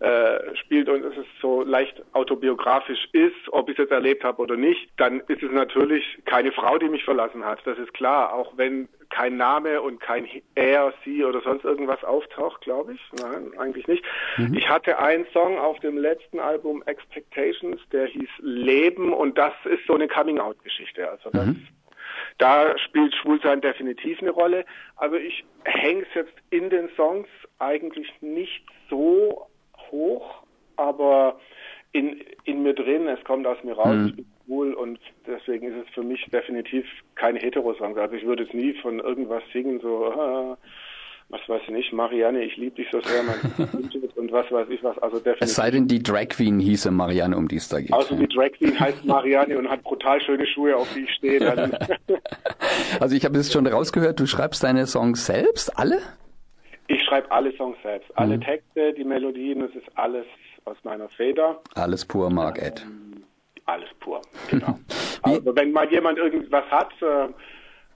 äh, 0.00 0.56
spielt 0.56 0.88
und 0.88 1.04
es 1.04 1.16
ist 1.16 1.28
so 1.40 1.62
leicht 1.62 2.02
autobiografisch 2.12 3.08
ist, 3.12 3.34
ob 3.52 3.68
ich 3.68 3.74
es 3.74 3.84
jetzt 3.84 3.92
erlebt 3.92 4.24
habe 4.24 4.40
oder 4.40 4.56
nicht, 4.56 4.88
dann 4.96 5.20
ist 5.28 5.42
es 5.42 5.52
natürlich 5.52 6.18
keine 6.24 6.52
Frau, 6.52 6.78
die 6.78 6.88
mich 6.88 7.04
verlassen 7.04 7.44
hat. 7.44 7.60
Das 7.64 7.78
ist 7.78 7.92
klar, 7.92 8.32
auch 8.32 8.56
wenn 8.56 8.88
kein 9.10 9.36
Name 9.36 9.82
und 9.82 10.00
kein 10.00 10.26
er, 10.54 10.94
sie 11.04 11.24
oder 11.24 11.42
sonst 11.42 11.64
irgendwas 11.64 12.02
auftaucht, 12.02 12.62
glaube 12.62 12.94
ich. 12.94 13.00
Nein, 13.20 13.52
eigentlich 13.58 13.86
nicht. 13.88 14.04
Mhm. 14.38 14.54
Ich 14.54 14.68
hatte 14.68 14.98
einen 14.98 15.26
Song 15.32 15.58
auf 15.58 15.78
dem 15.80 15.98
letzten 15.98 16.38
Album 16.38 16.82
Expectations, 16.86 17.80
der 17.92 18.06
hieß 18.06 18.30
Leben 18.38 19.12
und 19.12 19.36
das 19.36 19.52
ist 19.64 19.86
so 19.86 19.94
eine 19.94 20.08
Coming-out-Geschichte. 20.08 21.10
Also 21.10 21.30
das 21.30 21.46
mhm. 21.46 21.66
Da 22.38 22.76
spielt 22.78 23.14
Schwulsein 23.14 23.60
definitiv 23.60 24.20
eine 24.20 24.30
Rolle. 24.30 24.64
Also 24.96 25.16
ich 25.16 25.44
hänge 25.64 26.02
es 26.02 26.14
jetzt 26.14 26.32
in 26.48 26.70
den 26.70 26.88
Songs 26.96 27.28
eigentlich 27.58 28.10
nicht 28.20 28.64
so 28.88 29.46
hoch, 29.90 30.42
aber 30.76 31.38
in, 31.92 32.24
in 32.44 32.59
mir 32.70 32.74
drin, 32.74 33.08
es 33.08 33.22
kommt 33.24 33.46
aus 33.46 33.62
mir 33.64 33.74
raus, 33.74 33.96
mhm. 33.96 34.06
ich 34.06 34.16
bin 34.16 34.26
schwul 34.44 34.74
und 34.74 34.98
deswegen 35.26 35.66
ist 35.66 35.86
es 35.86 35.94
für 35.94 36.02
mich 36.02 36.24
definitiv 36.32 36.84
keine 37.14 37.38
Heterosong. 37.38 37.96
Also 37.98 38.14
ich 38.14 38.24
würde 38.24 38.44
jetzt 38.44 38.54
nie 38.54 38.74
von 38.74 39.00
irgendwas 39.00 39.42
singen, 39.52 39.80
so, 39.80 40.06
ah, 40.06 40.56
was 41.28 41.40
weiß 41.48 41.62
ich 41.64 41.70
nicht, 41.70 41.92
Marianne, 41.92 42.42
ich 42.42 42.56
liebe 42.56 42.76
dich 42.76 42.88
so 42.90 43.00
sehr, 43.00 43.22
mein 43.22 43.68
und 44.16 44.32
was 44.32 44.50
weiß 44.50 44.68
ich 44.70 44.82
was. 44.82 44.98
Also 44.98 45.18
definitiv. 45.18 45.42
Es 45.42 45.54
sei 45.54 45.70
denn, 45.70 45.86
die 45.86 46.02
Drag 46.02 46.28
Queen 46.28 46.58
hieße 46.58 46.90
Marianne, 46.90 47.36
um 47.36 47.48
die 47.48 47.56
es 47.56 47.68
da 47.68 47.80
geht. 47.80 47.92
Also 47.92 48.16
die 48.16 48.26
Drag 48.26 48.52
Queen 48.52 48.78
heißt 48.78 49.04
Marianne 49.04 49.56
und 49.58 49.68
hat 49.68 49.82
brutal 49.82 50.20
schöne 50.20 50.46
Schuhe, 50.46 50.76
auf 50.76 50.92
die 50.94 51.04
ich 51.04 51.14
stehe. 51.14 51.40
also 53.00 53.16
ich 53.16 53.24
habe 53.24 53.38
es 53.38 53.52
schon 53.52 53.66
rausgehört, 53.66 54.18
du 54.18 54.26
schreibst 54.26 54.62
deine 54.64 54.86
Songs 54.86 55.26
selbst, 55.26 55.76
alle? 55.78 55.98
Ich 56.88 57.02
schreibe 57.04 57.30
alle 57.30 57.52
Songs 57.56 57.76
selbst. 57.84 58.10
Alle 58.16 58.36
mhm. 58.36 58.40
Texte, 58.40 58.92
die 58.94 59.04
Melodien, 59.04 59.60
das 59.60 59.70
ist 59.70 59.86
alles 59.94 60.26
aus 60.70 60.78
meiner 60.84 61.08
Feder. 61.10 61.60
Alles 61.74 62.04
pur, 62.04 62.30
Mark 62.30 62.60
Ed. 62.60 62.82
Ähm, 62.82 63.24
alles 63.66 63.88
pur, 64.00 64.22
genau. 64.48 64.78
also 65.22 65.54
wenn 65.54 65.72
mal 65.72 65.90
jemand 65.90 66.18
irgendwas 66.18 66.64
hat, 66.70 66.90
äh, 67.02 67.28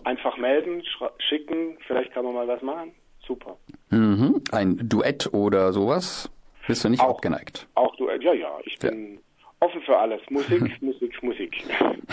einfach 0.04 0.37
melden, 0.37 0.83
schicken, 1.19 1.78
vielleicht 1.87 2.12
kann 2.12 2.25
man 2.25 2.35
mal 2.35 2.49
was 2.49 2.62
machen. 2.62 2.93
Super. 3.26 3.57
Mhm. 3.90 4.43
Ein 4.52 4.88
Duett 4.88 5.33
oder 5.33 5.73
sowas? 5.73 6.31
Bist 6.66 6.85
du 6.85 6.90
nicht 6.90 7.00
auch, 7.00 7.11
abgeneigt? 7.11 7.66
Auch 7.75 7.95
Duett, 7.97 8.23
ja, 8.23 8.35
ja. 8.35 8.59
Ich 8.64 8.78
bin 8.78 9.19
offen 9.64 9.80
für 9.83 9.97
alles. 9.97 10.21
Musik, 10.30 10.62
Musik, 10.83 11.23
Musik. 11.23 11.64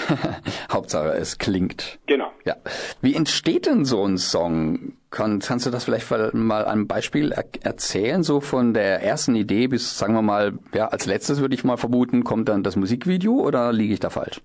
Hauptsache, 0.71 1.09
es 1.09 1.37
klingt. 1.37 1.99
Genau. 2.07 2.31
Ja. 2.45 2.55
Wie 3.01 3.15
entsteht 3.15 3.65
denn 3.65 3.85
so 3.85 4.05
ein 4.05 4.17
Song? 4.17 4.93
Kann, 5.09 5.39
kannst 5.39 5.65
du 5.65 5.71
das 5.71 5.83
vielleicht 5.83 6.09
mal 6.33 6.65
ein 6.65 6.87
Beispiel 6.87 7.33
er 7.33 7.43
erzählen, 7.63 8.23
so 8.23 8.39
von 8.39 8.73
der 8.73 9.01
ersten 9.03 9.35
Idee 9.35 9.67
bis, 9.67 9.97
sagen 9.97 10.13
wir 10.13 10.21
mal, 10.21 10.53
ja, 10.73 10.87
als 10.87 11.05
letztes 11.05 11.41
würde 11.41 11.53
ich 11.53 11.65
mal 11.65 11.75
vermuten, 11.75 12.23
kommt 12.23 12.47
dann 12.47 12.63
das 12.63 12.77
Musikvideo 12.77 13.33
oder 13.33 13.73
liege 13.73 13.93
ich 13.93 13.99
da 13.99 14.09
falsch? 14.09 14.41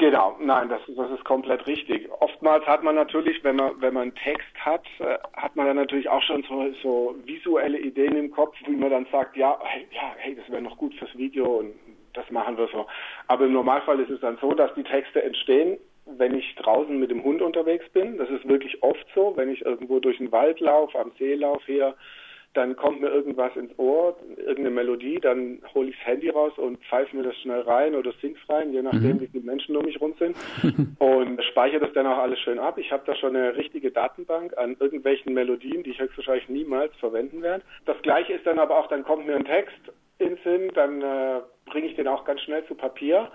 Genau, 0.00 0.34
nein, 0.40 0.70
das, 0.70 0.80
das 0.96 1.10
ist 1.10 1.24
komplett 1.26 1.66
richtig. 1.66 2.08
Oftmals 2.20 2.66
hat 2.66 2.82
man 2.82 2.94
natürlich, 2.94 3.44
wenn 3.44 3.56
man 3.56 3.72
wenn 3.82 3.92
man 3.92 4.04
einen 4.04 4.14
Text 4.14 4.48
hat, 4.58 4.82
äh, 4.98 5.18
hat 5.34 5.56
man 5.56 5.66
dann 5.66 5.76
natürlich 5.76 6.08
auch 6.08 6.22
schon 6.22 6.42
so, 6.48 6.72
so 6.82 7.14
visuelle 7.26 7.78
Ideen 7.78 8.16
im 8.16 8.30
Kopf, 8.30 8.56
wie 8.64 8.76
man 8.76 8.88
dann 8.88 9.06
sagt, 9.12 9.36
ja, 9.36 9.58
hey, 9.62 9.86
ja, 9.92 10.14
hey, 10.16 10.34
das 10.34 10.48
wäre 10.50 10.62
noch 10.62 10.78
gut 10.78 10.94
fürs 10.94 11.14
Video 11.18 11.44
und 11.44 11.74
das 12.14 12.30
machen 12.30 12.56
wir 12.56 12.68
so. 12.68 12.86
Aber 13.28 13.46
im 13.46 13.52
Normalfall 13.52 14.00
ist 14.00 14.10
es 14.10 14.20
dann 14.20 14.38
so, 14.40 14.52
dass 14.52 14.72
die 14.74 14.84
Texte 14.84 15.22
entstehen, 15.22 15.78
wenn 16.06 16.36
ich 16.36 16.54
draußen 16.56 16.98
mit 16.98 17.10
dem 17.10 17.22
Hund 17.22 17.42
unterwegs 17.42 17.88
bin. 17.90 18.18
Das 18.18 18.28
ist 18.30 18.48
wirklich 18.48 18.82
oft 18.82 19.06
so, 19.14 19.32
wenn 19.36 19.50
ich 19.50 19.64
irgendwo 19.64 20.00
durch 20.00 20.18
den 20.18 20.32
Wald 20.32 20.60
laufe, 20.60 20.98
am 20.98 21.12
See 21.18 21.34
laufe 21.34 21.66
hier 21.66 21.94
dann 22.54 22.74
kommt 22.74 23.00
mir 23.00 23.08
irgendwas 23.08 23.54
ins 23.54 23.78
Ohr, 23.78 24.16
irgendeine 24.36 24.70
Melodie, 24.70 25.18
dann 25.20 25.60
hole 25.72 25.90
ich 25.90 25.96
das 25.98 26.06
Handy 26.06 26.30
raus 26.30 26.52
und 26.56 26.78
pfeife 26.84 27.16
mir 27.16 27.22
das 27.22 27.36
schnell 27.36 27.60
rein 27.60 27.94
oder 27.94 28.12
sing's 28.20 28.40
rein, 28.48 28.72
je 28.72 28.82
nachdem, 28.82 29.16
mhm. 29.16 29.20
wie 29.20 29.26
viele 29.28 29.44
Menschen 29.44 29.76
um 29.76 29.84
mich 29.84 30.00
rum 30.00 30.14
sind 30.18 30.36
und 30.98 31.42
speichere 31.44 31.80
das 31.80 31.92
dann 31.92 32.08
auch 32.08 32.18
alles 32.18 32.40
schön 32.40 32.58
ab. 32.58 32.76
Ich 32.78 32.90
habe 32.90 33.04
da 33.06 33.14
schon 33.14 33.36
eine 33.36 33.54
richtige 33.56 33.92
Datenbank 33.92 34.58
an 34.58 34.76
irgendwelchen 34.80 35.32
Melodien, 35.32 35.84
die 35.84 35.90
ich 35.90 36.00
höchstwahrscheinlich 36.00 36.48
niemals 36.48 36.94
verwenden 36.96 37.40
werde. 37.42 37.62
Das 37.86 38.00
gleiche 38.02 38.32
ist 38.32 38.46
dann 38.46 38.58
aber 38.58 38.78
auch, 38.78 38.88
dann 38.88 39.04
kommt 39.04 39.26
mir 39.26 39.36
ein 39.36 39.44
Text 39.44 39.78
in 40.20 40.36
Sinn, 40.44 40.70
dann 40.74 41.02
äh, 41.02 41.40
bringe 41.66 41.86
ich 41.88 41.96
den 41.96 42.08
auch 42.08 42.24
ganz 42.24 42.40
schnell 42.42 42.64
zu 42.66 42.74
Papier 42.74 43.30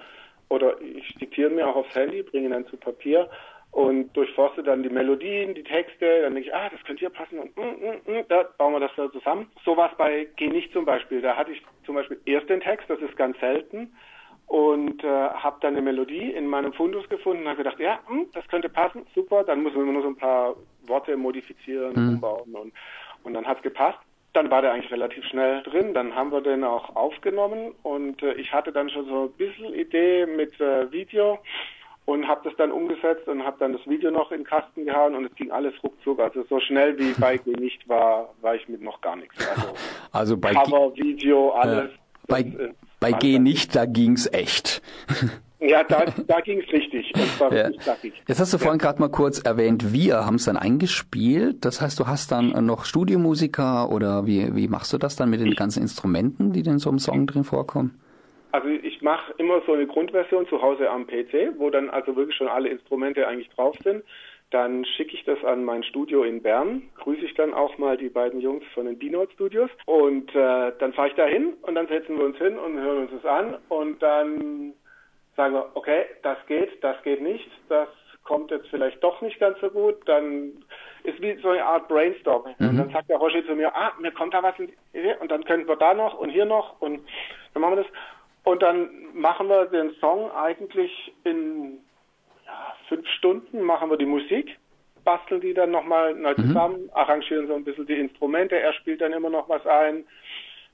oder 0.50 0.80
ich 0.82 1.16
diktiere 1.16 1.50
mir 1.50 1.68
auch 1.68 1.76
aufs 1.76 1.96
Handy, 1.96 2.24
bringe 2.24 2.46
ihn 2.46 2.52
dann 2.52 2.68
zu 2.68 2.78
Papier 2.78 3.30
und 3.72 4.16
durchforste 4.16 4.64
dann 4.64 4.84
die 4.84 4.90
Melodien, 4.90 5.54
die 5.54 5.64
Texte, 5.64 6.22
dann 6.22 6.34
denke 6.34 6.50
ich, 6.50 6.56
ah, 6.56 6.70
das 6.70 6.82
könnte 6.84 7.02
hier 7.02 7.10
passen 7.10 7.40
und 7.40 7.58
mm, 7.58 7.62
mm, 7.62 8.20
mm, 8.20 8.26
da 8.30 8.44
bauen 8.58 8.74
wir 8.74 8.80
das 8.80 8.92
da 8.96 9.12
zusammen. 9.12 9.52
So 9.66 9.76
war 9.76 9.92
es 9.92 9.98
bei 9.98 10.28
Geh 10.38 10.48
nicht 10.48 10.72
zum 10.72 10.86
Beispiel. 10.86 11.22
Da 11.22 11.36
hatte 11.36 11.52
ich 11.52 11.62
zum 11.86 11.96
Beispiel 11.96 12.20
erst 12.26 12.50
den 12.50 12.62
Text, 12.62 12.90
das 12.90 13.02
ist 13.02 13.18
ganz 13.18 13.38
selten, 13.40 13.92
und 14.48 15.04
äh, 15.04 15.08
habe 15.08 15.58
dann 15.62 15.74
eine 15.74 15.82
Melodie 15.82 16.32
in 16.32 16.48
meinem 16.48 16.74
Fundus 16.74 17.08
gefunden 17.10 17.44
und 17.44 17.50
habe 17.50 17.64
gedacht, 17.64 17.80
ja, 17.80 18.00
mh, 18.08 18.10
hm, 18.10 18.28
das 18.34 18.48
könnte 18.48 18.70
passen, 18.70 19.06
super, 19.16 19.44
dann 19.44 19.64
müssen 19.64 19.78
wir 19.78 19.92
nur 19.92 20.04
so 20.04 20.10
ein 20.10 20.18
paar 20.18 20.56
Worte 20.88 21.18
modifizieren, 21.18 21.94
mhm. 21.96 22.10
umbauen 22.16 22.54
und, 22.54 22.74
und 23.24 23.34
dann 23.34 23.46
hat's 23.46 23.64
gepasst. 23.64 24.00
Dann 24.36 24.52
war 24.52 24.62
der 24.62 24.74
eigentlich 24.74 24.92
relativ 24.92 25.24
schnell 25.26 25.64
drin, 25.64 25.94
dann 25.94 26.14
haben 26.14 26.34
wir 26.34 26.42
den 26.42 26.66
auch 26.66 26.94
aufgenommen 26.94 27.74
und 27.84 28.22
äh, 28.22 28.34
ich 28.34 28.52
hatte 28.52 28.74
dann 28.74 28.90
schon 28.90 29.06
so 29.06 29.24
ein 29.24 29.32
bisschen 29.38 29.74
Idee 29.74 30.26
mit 30.26 30.60
äh, 30.60 30.92
Video 30.92 31.40
und 32.04 32.28
habe 32.28 32.42
das 32.44 32.54
dann 32.58 32.74
umgesetzt 32.74 33.30
und 33.30 33.46
habe 33.46 33.56
dann 33.60 33.72
das 33.72 33.88
Video 33.88 34.12
noch 34.12 34.32
in 34.32 34.40
den 34.40 34.46
Kasten 34.46 34.84
gehauen 34.84 35.16
und 35.16 35.24
es 35.24 35.34
ging 35.36 35.52
alles 35.52 35.74
ruckzuck. 35.82 36.20
Also 36.20 36.44
so 36.50 36.60
schnell 36.60 37.00
wie 37.00 37.14
bei 37.20 37.38
G 37.38 37.52
nicht 37.52 37.88
war, 37.88 38.34
war 38.42 38.56
ich 38.56 38.68
mit 38.68 38.82
noch 38.82 39.00
gar 39.00 39.16
nichts. 39.16 39.38
Also, 39.48 39.74
also 40.12 40.38
bei 40.38 40.54
Cover, 40.54 40.92
G 40.92 41.02
Video, 41.04 41.52
alles. 41.52 41.92
Äh, 41.92 41.98
bei, 42.28 42.74
bei 43.00 43.12
G 43.14 43.40
nicht, 43.40 43.74
da 43.74 43.86
ging's 43.86 44.28
echt. 44.28 44.82
Ja, 45.60 45.84
da, 45.84 46.06
da 46.28 46.42
ging 46.42 46.62
es 46.62 46.72
richtig. 46.72 47.14
Und 47.16 47.40
war 47.40 47.54
ja. 47.54 47.70
Jetzt 47.70 48.40
hast 48.40 48.54
du 48.54 48.58
vorhin 48.58 48.80
ja. 48.80 48.86
gerade 48.86 49.00
mal 49.00 49.10
kurz 49.10 49.40
erwähnt, 49.40 49.94
wir 49.94 50.26
haben 50.26 50.36
es 50.36 50.46
dann 50.46 50.58
eingespielt. 50.58 51.64
Das 51.64 51.82
heißt, 51.82 52.00
du 52.00 52.08
hast 52.08 52.32
dann 52.32 52.66
noch 52.66 52.86
Studiomusiker 52.86 53.90
oder 53.90 54.26
wie, 54.26 54.56
wie 54.56 54.68
machst 54.68 54.92
du 54.94 54.98
das 54.98 55.16
dann 55.16 55.30
mit 55.30 55.40
den 55.40 55.56
ganzen 55.56 55.82
Instrumenten, 55.82 56.52
die 56.52 56.64
denn 56.64 56.80
so 56.80 56.90
im 56.90 57.00
Song 57.00 57.26
drin 57.26 57.44
vorkommen? 57.44 58.00
Also 58.52 58.70
ich 58.70 59.02
mache 59.02 59.34
immer 59.38 59.62
so 59.66 59.74
eine 59.74 59.86
Grundversion 59.86 60.48
zu 60.48 60.62
Hause 60.62 60.90
am 60.90 61.08
PC, 61.08 61.58
wo 61.58 61.70
dann 61.70 61.90
also 61.90 62.16
wirklich 62.16 62.38
schon 62.38 62.48
alle 62.48 62.70
Instrumente 62.70 63.28
eigentlich 63.28 63.50
drauf 63.50 63.76
sind. 63.84 64.04
Dann 64.52 64.86
schicke 64.86 65.16
ich 65.16 65.26
das 65.26 65.44
an 65.44 65.66
mein 65.66 65.84
Studio 65.84 66.24
in 66.24 66.42
Bern, 66.42 66.84
grüße 66.98 67.26
ich 67.26 67.34
dann 67.34 67.54
auch 67.54 67.78
mal 67.78 67.98
die 67.98 68.10
beiden 68.10 68.40
Jungs 68.40 68.64
von 68.74 68.86
den 68.86 68.98
D-Note 69.00 69.34
Studios 69.34 69.70
und 69.86 70.30
äh, 70.36 70.72
dann 70.80 70.94
fahre 70.94 71.10
ich 71.10 71.16
da 71.16 71.26
hin 71.26 71.54
und 71.64 71.76
dann 71.76 71.88
setzen 71.88 72.18
wir 72.18 72.26
uns 72.26 72.38
hin 72.38 72.58
und 72.58 72.80
hören 72.80 73.00
uns 73.00 73.12
das 73.12 73.26
an 73.26 73.58
und 73.68 74.02
dann 74.02 74.74
sagen 75.36 75.54
wir, 75.54 75.70
okay, 75.74 76.06
das 76.24 76.38
geht, 76.48 76.84
das 76.84 77.02
geht 77.04 77.22
nicht, 77.22 77.50
das 77.70 77.88
kommt 78.24 78.52
jetzt 78.52 78.68
vielleicht 78.70 79.04
doch 79.04 79.22
nicht 79.22 79.40
ganz 79.40 79.60
so 79.62 79.70
gut, 79.70 79.96
dann 80.06 80.52
ist 81.04 81.22
wie 81.22 81.36
so 81.42 81.50
eine 81.50 81.64
Art 81.64 81.88
Brainstorming. 81.88 82.56
Mhm. 82.58 82.70
Und 82.70 82.78
dann 82.78 82.90
sagt 82.90 83.10
der 83.10 83.18
Roshi 83.18 83.46
zu 83.46 83.56
mir, 83.56 83.74
ah, 83.76 83.94
mir 84.00 84.12
kommt 84.12 84.34
da 84.34 84.42
was 84.44 84.56
in, 84.60 84.72
und 85.20 85.32
dann 85.32 85.44
könnten 85.46 85.68
wir 85.68 85.76
da 85.76 85.94
noch 85.94 86.18
und 86.18 86.32
hier 86.32 86.46
noch 86.46 86.82
und 86.82 87.02
dann 87.54 87.62
machen 87.62 87.78
wir 87.78 87.84
das. 87.84 87.92
Und 88.44 88.62
dann 88.62 88.90
machen 89.14 89.48
wir 89.48 89.66
den 89.66 89.96
Song 89.96 90.32
eigentlich 90.32 91.14
in 91.24 91.80
ja, 92.46 92.76
fünf 92.88 93.08
Stunden, 93.08 93.62
machen 93.62 93.90
wir 93.90 93.98
die 93.98 94.06
Musik, 94.06 94.58
basteln 95.04 95.42
die 95.42 95.54
dann 95.54 95.72
nochmal 95.72 96.14
neu 96.16 96.34
mhm. 96.36 96.48
zusammen, 96.48 96.84
mhm. 96.84 96.90
arrangieren 96.94 97.48
so 97.48 97.56
ein 97.56 97.64
bisschen 97.64 97.86
die 97.86 98.00
Instrumente, 98.00 98.60
er 98.60 98.74
spielt 98.74 99.02
dann 99.02 99.14
immer 99.14 99.30
noch 99.30 99.50
was 99.50 99.66
ein. 99.66 100.06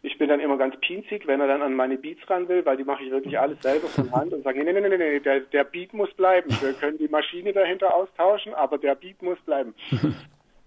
Ich 0.04 0.18
bin 0.18 0.30
dann 0.30 0.40
immer 0.40 0.58
ganz 0.58 0.76
pinzig, 0.80 1.28
wenn 1.28 1.42
er 1.42 1.48
dann 1.48 1.62
an 1.62 1.76
meine 1.76 1.98
Beats 1.98 2.28
ran 2.28 2.48
will, 2.48 2.66
weil 2.66 2.78
die 2.78 2.84
mache 2.84 3.04
ich 3.04 3.12
wirklich 3.12 3.38
alles 3.40 3.62
selber 3.62 3.88
von 3.88 4.12
Hand 4.12 4.34
und 4.34 4.44
sage, 4.44 4.64
nee, 4.64 4.74
nee, 4.74 4.82
nee, 4.82 4.90
nee, 4.90 4.98
nee, 4.98 5.20
der, 5.20 5.42
der 5.42 5.64
Beat 5.64 5.94
muss 5.94 6.12
bleiben. 6.16 6.50
Wir 6.60 6.74
können 6.74 6.98
die 6.98 7.08
Maschine 7.08 7.54
dahinter 7.54 7.94
austauschen, 7.94 8.54
aber 8.56 8.80
der 8.80 8.96
Beat 8.96 9.22
muss 9.22 9.40
bleiben. 9.42 9.76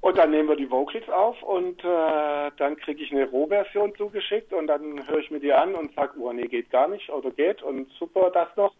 Und 0.04 0.18
dann 0.18 0.32
nehmen 0.32 0.50
wir 0.50 0.56
die 0.56 0.70
Vocals 0.70 1.08
auf 1.08 1.42
und 1.42 1.82
äh, 1.82 2.50
dann 2.58 2.76
kriege 2.76 3.02
ich 3.02 3.10
eine 3.10 3.24
Rohversion 3.24 3.94
zugeschickt 3.96 4.52
und 4.52 4.66
dann 4.66 5.08
höre 5.08 5.20
ich 5.20 5.30
mir 5.30 5.40
die 5.40 5.54
an 5.54 5.74
und 5.74 5.94
sage, 5.94 6.18
oh 6.20 6.30
nee, 6.30 6.46
geht 6.46 6.68
gar 6.68 6.88
nicht 6.88 7.08
oder 7.08 7.30
geht 7.30 7.62
und 7.62 7.90
super, 7.98 8.30
das 8.30 8.54
noch. 8.54 8.74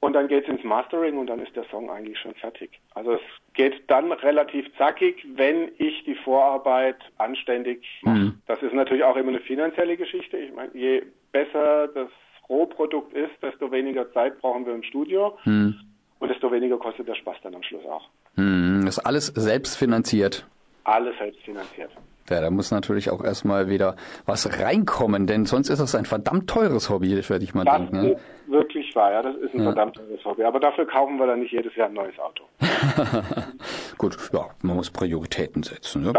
Und 0.00 0.14
dann 0.14 0.28
geht 0.28 0.44
es 0.44 0.48
ins 0.48 0.64
Mastering 0.64 1.18
und 1.18 1.26
dann 1.26 1.40
ist 1.40 1.54
der 1.54 1.64
Song 1.64 1.90
eigentlich 1.90 2.18
schon 2.18 2.34
fertig. 2.34 2.70
Also 2.94 3.12
es 3.12 3.20
geht 3.52 3.88
dann 3.88 4.10
relativ 4.12 4.66
zackig, 4.78 5.26
wenn 5.34 5.72
ich 5.76 6.04
die 6.04 6.14
Vorarbeit 6.14 6.96
anständig 7.18 7.86
mache. 8.02 8.18
Mhm. 8.18 8.42
Das 8.46 8.62
ist 8.62 8.72
natürlich 8.72 9.04
auch 9.04 9.16
immer 9.16 9.28
eine 9.28 9.40
finanzielle 9.40 9.98
Geschichte. 9.98 10.38
Ich 10.38 10.54
meine, 10.54 10.74
je 10.74 11.02
besser 11.32 11.88
das 11.88 12.08
Rohprodukt 12.48 13.12
ist, 13.12 13.42
desto 13.42 13.70
weniger 13.70 14.10
Zeit 14.12 14.40
brauchen 14.40 14.64
wir 14.64 14.74
im 14.74 14.82
Studio. 14.82 15.38
Mhm. 15.44 15.78
Und 16.18 16.28
desto 16.28 16.50
weniger 16.50 16.78
kostet 16.78 17.06
der 17.06 17.14
Spaß 17.14 17.36
dann 17.42 17.54
am 17.54 17.62
Schluss 17.62 17.84
auch. 17.84 18.08
Hm, 18.36 18.82
das 18.84 18.98
ist 18.98 19.04
alles 19.04 19.26
selbst 19.26 19.76
finanziert. 19.76 20.46
Alles 20.84 21.16
selbst 21.18 21.40
finanziert. 21.42 21.90
Ja, 22.28 22.40
da 22.40 22.50
muss 22.50 22.70
natürlich 22.70 23.10
auch 23.10 23.24
erstmal 23.24 23.68
wieder 23.68 23.96
was 24.24 24.60
reinkommen, 24.60 25.26
denn 25.26 25.46
sonst 25.46 25.68
ist 25.68 25.80
das 25.80 25.94
ein 25.94 26.04
verdammt 26.04 26.48
teures 26.48 26.88
Hobby, 26.88 27.10
würde 27.28 27.44
ich 27.44 27.54
mal 27.54 27.64
das 27.64 27.76
denken. 27.76 28.02
Ne? 28.02 28.16
Wirklich 28.50 28.96
wahr, 28.96 29.12
ja, 29.12 29.22
das 29.22 29.36
ist 29.36 29.54
ein 29.54 29.58
ja. 29.58 29.64
verdammt 29.66 29.94
teures 29.94 30.24
Hobby. 30.24 30.42
Aber 30.42 30.58
dafür 30.58 30.84
kaufen 30.84 31.18
wir 31.18 31.26
dann 31.28 31.38
nicht 31.38 31.52
jedes 31.52 31.74
Jahr 31.76 31.86
ein 31.86 31.94
neues 31.94 32.18
Auto. 32.18 32.42
Gut, 33.98 34.16
ja, 34.32 34.48
man 34.62 34.74
muss 34.74 34.90
Prioritäten 34.90 35.62
setzen. 35.62 36.02
Ne? 36.02 36.12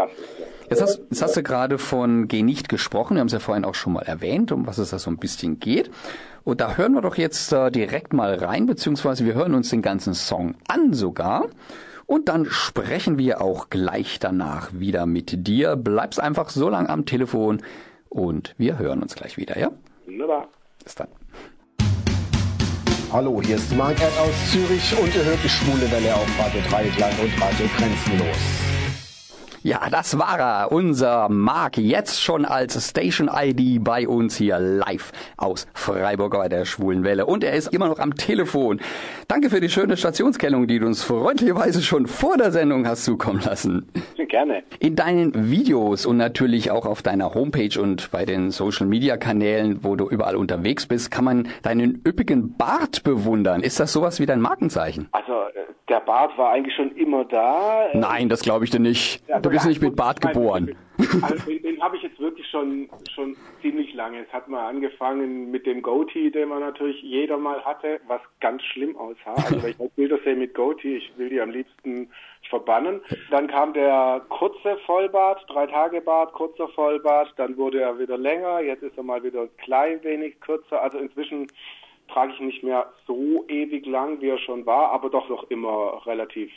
Jetzt 0.70 0.80
hast, 0.80 1.02
jetzt 1.10 1.20
hast 1.20 1.36
du 1.36 1.42
gerade 1.42 1.76
von 1.76 2.28
Geh 2.28 2.42
nicht 2.42 2.70
gesprochen, 2.70 3.16
wir 3.16 3.20
haben 3.20 3.26
es 3.26 3.34
ja 3.34 3.38
vorhin 3.38 3.66
auch 3.66 3.74
schon 3.74 3.92
mal 3.92 4.02
erwähnt, 4.02 4.50
um 4.50 4.66
was 4.66 4.78
es 4.78 4.90
da 4.90 4.98
so 4.98 5.10
ein 5.10 5.18
bisschen 5.18 5.60
geht. 5.60 5.90
Und 6.42 6.62
da 6.62 6.76
hören 6.76 6.94
wir 6.94 7.02
doch 7.02 7.16
jetzt 7.16 7.52
äh, 7.52 7.70
direkt 7.70 8.14
mal 8.14 8.34
rein, 8.34 8.64
beziehungsweise 8.64 9.26
wir 9.26 9.34
hören 9.34 9.54
uns 9.54 9.68
den 9.68 9.82
ganzen 9.82 10.14
Song 10.14 10.54
an 10.68 10.94
sogar. 10.94 11.48
Und 12.06 12.30
dann 12.30 12.46
sprechen 12.46 13.18
wir 13.18 13.42
auch 13.42 13.68
gleich 13.68 14.20
danach 14.20 14.72
wieder 14.72 15.04
mit 15.04 15.46
dir. 15.46 15.76
Bleibst 15.76 16.18
einfach 16.18 16.48
so 16.48 16.70
lang 16.70 16.88
am 16.88 17.04
Telefon 17.04 17.62
und 18.08 18.54
wir 18.56 18.78
hören 18.78 19.02
uns 19.02 19.14
gleich 19.14 19.36
wieder, 19.36 19.58
ja? 19.58 19.70
Wunderbar. 20.06 20.48
Bis 20.82 20.94
dann. 20.94 21.08
Hallo, 23.12 23.42
hier 23.42 23.56
ist 23.56 23.76
Mark 23.76 24.00
Ed 24.00 24.18
aus 24.18 24.50
Zürich 24.50 24.98
und 24.98 25.14
ihr 25.14 25.22
hört 25.22 25.44
die 25.44 25.48
schwule 25.50 25.82
Welle 25.92 26.14
auf 26.14 26.26
Radio 26.38 26.62
Dreieckland 26.70 27.12
und 27.20 27.42
Radio 27.42 27.66
Grenzenlos. 27.76 28.38
Ja, 29.64 29.90
das 29.90 30.18
war 30.18 30.40
er, 30.40 30.72
unser 30.72 31.28
Mark, 31.28 31.76
jetzt 31.76 32.22
schon 32.22 32.46
als 32.46 32.88
Station 32.88 33.30
ID 33.32 33.84
bei 33.84 34.08
uns 34.08 34.36
hier 34.36 34.58
live 34.58 35.12
aus 35.36 35.66
Freiburg 35.74 36.32
bei 36.32 36.48
der 36.48 36.64
Schwulen 36.64 37.04
Welle. 37.04 37.26
Und 37.26 37.44
er 37.44 37.52
ist 37.52 37.72
immer 37.72 37.86
noch 37.86 37.98
am 37.98 38.14
Telefon. 38.14 38.80
Danke 39.28 39.50
für 39.50 39.60
die 39.60 39.68
schöne 39.68 39.96
Stationskennung, 39.98 40.66
die 40.66 40.78
du 40.78 40.86
uns 40.86 41.04
freundlicherweise 41.04 41.82
schon 41.82 42.06
vor 42.06 42.38
der 42.38 42.50
Sendung 42.50 42.88
hast 42.88 43.04
zukommen 43.04 43.40
lassen. 43.44 43.86
Gerne. 44.32 44.62
In 44.80 44.96
deinen 44.96 45.50
Videos 45.50 46.06
und 46.06 46.16
natürlich 46.16 46.70
auch 46.70 46.86
auf 46.86 47.02
deiner 47.02 47.34
Homepage 47.34 47.78
und 47.78 48.10
bei 48.12 48.24
den 48.24 48.50
Social 48.50 48.86
Media 48.86 49.18
Kanälen, 49.18 49.84
wo 49.84 49.94
du 49.94 50.08
überall 50.08 50.36
unterwegs 50.36 50.86
bist, 50.86 51.10
kann 51.10 51.26
man 51.26 51.48
deinen 51.62 52.00
üppigen 52.08 52.56
Bart 52.56 53.02
bewundern. 53.02 53.60
Ist 53.60 53.78
das 53.78 53.92
sowas 53.92 54.20
wie 54.20 54.24
dein 54.24 54.40
Markenzeichen? 54.40 55.10
Also, 55.12 55.32
äh, 55.32 55.66
der 55.90 56.00
Bart 56.00 56.38
war 56.38 56.50
eigentlich 56.50 56.74
schon 56.74 56.96
immer 56.96 57.26
da. 57.26 57.88
Nein, 57.92 58.30
das 58.30 58.40
glaube 58.40 58.64
ich 58.64 58.70
dir 58.70 58.80
nicht. 58.80 59.22
Du 59.42 59.50
bist 59.50 59.66
nicht 59.66 59.82
mit 59.82 59.96
Bart 59.96 60.22
geboren. 60.22 60.76
Also 61.22 61.44
den, 61.46 61.62
den 61.62 61.82
habe 61.82 61.96
ich 61.96 62.02
jetzt 62.02 62.18
wirklich 62.18 62.46
schon 62.48 62.88
schon 63.14 63.36
ziemlich 63.60 63.94
lange. 63.94 64.20
Es 64.20 64.32
hat 64.32 64.48
mal 64.48 64.68
angefangen 64.68 65.50
mit 65.50 65.66
dem 65.66 65.82
Goatee, 65.82 66.30
den 66.30 66.48
man 66.48 66.60
natürlich 66.60 67.02
jeder 67.02 67.36
mal 67.36 67.64
hatte, 67.64 68.00
was 68.06 68.20
ganz 68.40 68.62
schlimm 68.62 68.96
aussah. 68.96 69.34
Also 69.34 69.62
wenn 69.62 69.70
ich 69.70 69.78
mal 69.78 69.90
Bilder 69.96 70.18
sehe 70.24 70.36
mit 70.36 70.54
Goatee, 70.54 70.96
ich 70.96 71.12
will 71.16 71.28
die 71.28 71.40
am 71.40 71.50
liebsten 71.50 72.10
verbannen. 72.48 73.00
Dann 73.30 73.46
kam 73.46 73.72
der 73.72 74.22
kurze 74.28 74.76
Vollbart, 74.86 75.44
drei 75.48 75.66
Tage 75.66 76.00
Bart, 76.00 76.32
kurzer 76.32 76.68
Vollbart. 76.68 77.32
Dann 77.36 77.56
wurde 77.56 77.80
er 77.80 77.98
wieder 77.98 78.18
länger. 78.18 78.60
Jetzt 78.60 78.82
ist 78.82 78.96
er 78.96 79.02
mal 79.02 79.22
wieder 79.22 79.42
ein 79.42 79.56
klein 79.58 80.02
wenig 80.02 80.40
kürzer. 80.40 80.82
Also 80.82 80.98
inzwischen 80.98 81.48
trage 82.08 82.32
ich 82.34 82.40
nicht 82.40 82.62
mehr 82.62 82.92
so 83.06 83.44
ewig 83.48 83.86
lang, 83.86 84.20
wie 84.20 84.28
er 84.28 84.38
schon 84.38 84.66
war, 84.66 84.90
aber 84.92 85.10
doch 85.10 85.28
noch 85.28 85.50
immer 85.50 86.02
relativ 86.06 86.50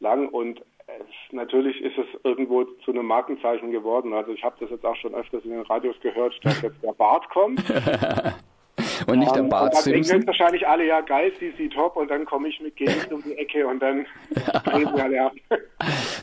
lang 0.00 0.28
und 0.28 0.62
es, 0.86 1.32
natürlich 1.32 1.80
ist 1.80 1.96
es 1.98 2.06
irgendwo 2.24 2.64
zu 2.84 2.90
einem 2.92 3.06
Markenzeichen 3.06 3.70
geworden. 3.70 4.12
Also 4.12 4.32
ich 4.32 4.42
habe 4.42 4.56
das 4.60 4.70
jetzt 4.70 4.84
auch 4.84 4.96
schon 4.96 5.14
öfters 5.14 5.44
in 5.44 5.50
den 5.50 5.62
Radios 5.62 5.96
gehört, 6.00 6.34
dass 6.42 6.60
jetzt 6.62 6.82
der 6.82 6.92
Bart 6.92 7.28
kommt. 7.30 7.62
und 9.06 9.18
nicht 9.18 9.34
der 9.34 9.42
Ähm, 9.42 9.48
Bart 9.48 9.74
dann 9.74 9.84
denken 9.84 10.04
Simpson. 10.04 10.16
jetzt 10.18 10.26
wahrscheinlich 10.26 10.66
alle, 10.66 10.86
ja 10.86 11.00
geil, 11.00 11.32
CC 11.38 11.68
Top 11.68 11.96
und 11.96 12.10
dann 12.10 12.24
komme 12.24 12.48
ich 12.48 12.60
mit 12.60 12.76
Genicht 12.76 13.12
um 13.12 13.22
die 13.22 13.36
Ecke 13.36 13.66
und 13.66 13.80
dann 13.80 14.06
wir 14.34 15.04
alle 15.04 15.22
ab. 15.22 15.32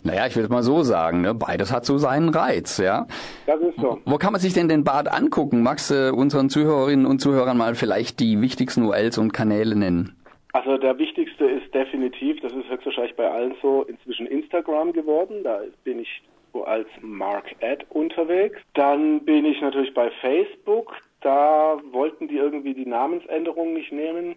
Naja, 0.03 0.27
ich 0.27 0.35
will 0.37 0.43
es 0.43 0.49
mal 0.49 0.63
so 0.63 0.81
sagen, 0.83 1.21
ne? 1.21 1.33
beides 1.33 1.73
hat 1.73 1.85
so 1.85 1.97
seinen 1.97 2.29
Reiz, 2.29 2.77
ja. 2.77 3.05
Das 3.45 3.59
ist 3.59 3.77
so. 3.79 3.99
Wo 4.05 4.17
kann 4.17 4.31
man 4.31 4.39
sich 4.39 4.53
denn 4.53 4.69
den 4.69 4.85
Bart 4.85 5.11
angucken? 5.11 5.61
Magst 5.61 5.91
du 5.91 6.13
unseren 6.13 6.49
Zuhörerinnen 6.49 7.05
und 7.05 7.19
Zuhörern 7.19 7.57
mal 7.57 7.75
vielleicht 7.75 8.21
die 8.21 8.39
wichtigsten 8.39 8.83
URLs 8.83 9.17
und 9.17 9.33
Kanäle 9.33 9.75
nennen? 9.75 10.15
Also 10.51 10.77
der 10.77 10.97
wichtigste 10.97 11.45
ist 11.45 11.73
definitiv, 11.73 12.39
das 12.41 12.53
ist 12.53 12.69
höchstwahrscheinlich 12.69 13.15
bei 13.15 13.29
allen 13.29 13.55
so, 13.61 13.83
inzwischen 13.83 14.25
Instagram 14.25 14.93
geworden. 14.93 15.43
Da 15.43 15.61
bin 15.83 15.99
ich 15.99 16.21
so 16.53 16.63
als 16.63 16.87
Mark 17.01 17.55
Ad 17.61 17.85
unterwegs. 17.89 18.59
Dann 18.73 19.21
bin 19.21 19.45
ich 19.45 19.61
natürlich 19.61 19.93
bei 19.93 20.09
Facebook. 20.21 20.95
Da 21.21 21.79
wollten 21.91 22.27
die 22.27 22.37
irgendwie 22.37 22.73
die 22.73 22.85
Namensänderung 22.87 23.73
nicht 23.73 23.91
nehmen. 23.91 24.35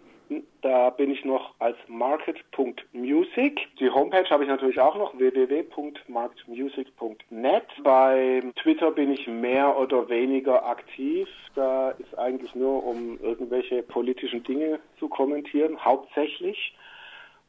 Da 0.73 0.89
bin 0.89 1.11
ich 1.11 1.23
noch 1.23 1.53
als 1.59 1.77
market.music. 1.87 3.67
Die 3.79 3.91
Homepage 3.91 4.27
habe 4.31 4.43
ich 4.43 4.49
natürlich 4.49 4.79
auch 4.79 4.95
noch, 4.95 5.15
www.marketmusic.net. 5.15 7.63
Bei 7.83 8.41
Twitter 8.55 8.89
bin 8.89 9.11
ich 9.11 9.27
mehr 9.27 9.77
oder 9.77 10.09
weniger 10.09 10.65
aktiv. 10.65 11.27
Da 11.53 11.91
ist 11.91 12.17
eigentlich 12.17 12.55
nur, 12.55 12.83
um 12.87 13.19
irgendwelche 13.21 13.83
politischen 13.83 14.41
Dinge 14.41 14.79
zu 14.97 15.09
kommentieren, 15.09 15.77
hauptsächlich 15.85 16.73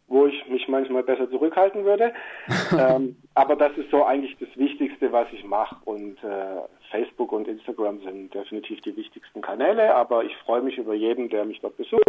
wo 0.07 0.27
ich 0.27 0.47
mich 0.49 0.69
manchmal 0.69 1.03
besser 1.03 1.31
zurückhalten 1.31 1.87
würde. 1.87 2.13
ähm, 2.79 3.17
aber 3.35 3.57
das 3.57 3.73
ist 3.79 3.91
so 3.91 4.05
eigentlich 4.05 4.37
das 4.39 4.55
Wichtigste, 4.57 5.11
was 5.13 5.27
ich 5.33 5.45
mache. 5.45 5.77
Und 5.87 6.23
äh, 6.23 6.61
Facebook 6.91 7.33
und 7.33 7.49
Instagram 7.49 8.03
sind 8.03 8.35
definitiv 8.35 8.83
die 8.83 8.95
wichtigsten 8.97 9.41
Kanäle. 9.41 9.95
Aber 9.95 10.25
ich 10.25 10.37
freue 10.45 10.61
mich 10.63 10.77
über 10.77 10.93
jeden, 10.95 11.31
der 11.31 11.47
mich 11.47 11.61
dort 11.61 11.77
besucht. 11.77 12.03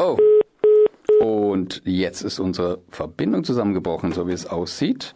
Oh. 0.00 0.16
Und 1.20 1.82
jetzt 1.84 2.22
ist 2.22 2.38
unsere 2.38 2.80
Verbindung 2.88 3.44
zusammengebrochen, 3.44 4.12
so 4.12 4.26
wie 4.26 4.32
es 4.32 4.46
aussieht. 4.46 5.14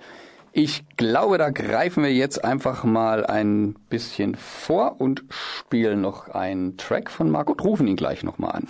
Ich 0.53 0.85
glaube, 0.99 1.39
da 1.39 1.49
greifen 1.49 2.05
wir 2.05 2.13
jetzt 2.13 2.45
einfach 2.45 2.85
mal 2.85 3.25
ein 3.25 3.77
bisschen 3.89 4.35
vor 4.35 5.01
und 5.01 5.25
spielen 5.31 6.03
noch 6.03 6.29
einen 6.29 6.77
Track 6.77 7.11
von 7.11 7.31
Marco 7.31 7.53
und 7.53 7.65
rufen 7.65 7.89
ihn 7.89 7.97
gleich 7.97 8.23
nochmal 8.25 8.57
an. 8.57 8.69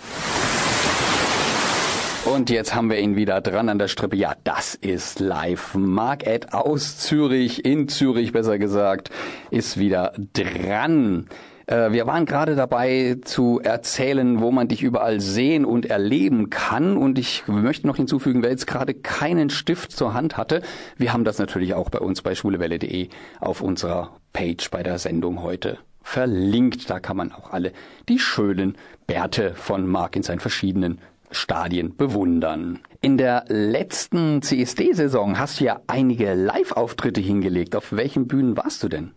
Und 2.33 2.49
jetzt 2.49 2.73
haben 2.73 2.89
wir 2.89 2.97
ihn 2.99 3.17
wieder 3.17 3.41
dran 3.41 3.67
an 3.67 3.77
der 3.77 3.89
Strippe. 3.89 4.15
Ja, 4.15 4.35
das 4.45 4.73
ist 4.73 5.19
live. 5.19 5.75
Mark 5.75 6.25
Ed 6.25 6.53
aus 6.53 6.97
Zürich, 6.97 7.65
in 7.65 7.89
Zürich 7.89 8.31
besser 8.31 8.57
gesagt, 8.57 9.09
ist 9.51 9.77
wieder 9.77 10.13
dran. 10.31 11.27
Äh, 11.67 11.91
Wir 11.91 12.07
waren 12.07 12.25
gerade 12.25 12.55
dabei 12.55 13.17
zu 13.23 13.59
erzählen, 13.61 14.39
wo 14.41 14.51
man 14.51 14.67
dich 14.67 14.83
überall 14.83 15.19
sehen 15.19 15.65
und 15.65 15.85
erleben 15.85 16.49
kann. 16.49 16.97
Und 16.97 17.17
ich 17.17 17.47
möchte 17.47 17.87
noch 17.87 17.97
hinzufügen, 17.97 18.43
wer 18.43 18.51
jetzt 18.51 18.67
gerade 18.67 18.93
keinen 18.93 19.49
Stift 19.49 19.91
zur 19.91 20.13
Hand 20.13 20.37
hatte, 20.37 20.61
wir 20.97 21.13
haben 21.13 21.23
das 21.23 21.39
natürlich 21.39 21.73
auch 21.73 21.89
bei 21.89 21.99
uns 21.99 22.21
bei 22.21 22.35
schwulewelle.de 22.35 23.09
auf 23.39 23.61
unserer 23.61 24.17
Page 24.33 24.69
bei 24.69 24.83
der 24.83 24.99
Sendung 24.99 25.41
heute 25.41 25.79
verlinkt. 26.01 26.89
Da 26.89 26.99
kann 26.99 27.17
man 27.17 27.31
auch 27.31 27.51
alle 27.51 27.71
die 28.09 28.19
schönen 28.19 28.77
Bärte 29.07 29.53
von 29.55 29.87
Mark 29.87 30.15
in 30.15 30.23
seinen 30.23 30.39
verschiedenen 30.39 30.99
Stadien 31.31 31.95
bewundern. 31.97 32.79
In 33.01 33.17
der 33.17 33.45
letzten 33.47 34.41
CSD-Saison 34.41 35.37
hast 35.37 35.59
du 35.59 35.65
ja 35.65 35.81
einige 35.87 36.33
Live-Auftritte 36.33 37.21
hingelegt. 37.21 37.75
Auf 37.75 37.91
welchen 37.91 38.27
Bühnen 38.27 38.55
warst 38.55 38.83
du 38.83 38.87
denn? 38.89 39.11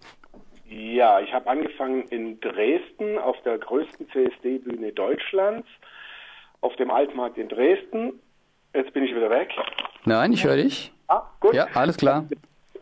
Ja, 0.78 1.18
ich 1.18 1.32
habe 1.32 1.50
angefangen 1.50 2.04
in 2.10 2.38
Dresden 2.38 3.18
auf 3.18 3.36
der 3.42 3.58
größten 3.58 4.08
CSD-Bühne 4.10 4.92
Deutschlands, 4.92 5.66
auf 6.60 6.76
dem 6.76 6.92
Altmarkt 6.92 7.36
in 7.36 7.48
Dresden. 7.48 8.20
Jetzt 8.72 8.92
bin 8.92 9.02
ich 9.02 9.12
wieder 9.12 9.28
weg. 9.28 9.50
Nein, 10.04 10.32
ich 10.32 10.44
höre 10.44 10.54
dich. 10.54 10.92
Ah, 11.08 11.22
gut. 11.40 11.54
Ja, 11.54 11.66
alles 11.74 11.96
klar. 11.96 12.28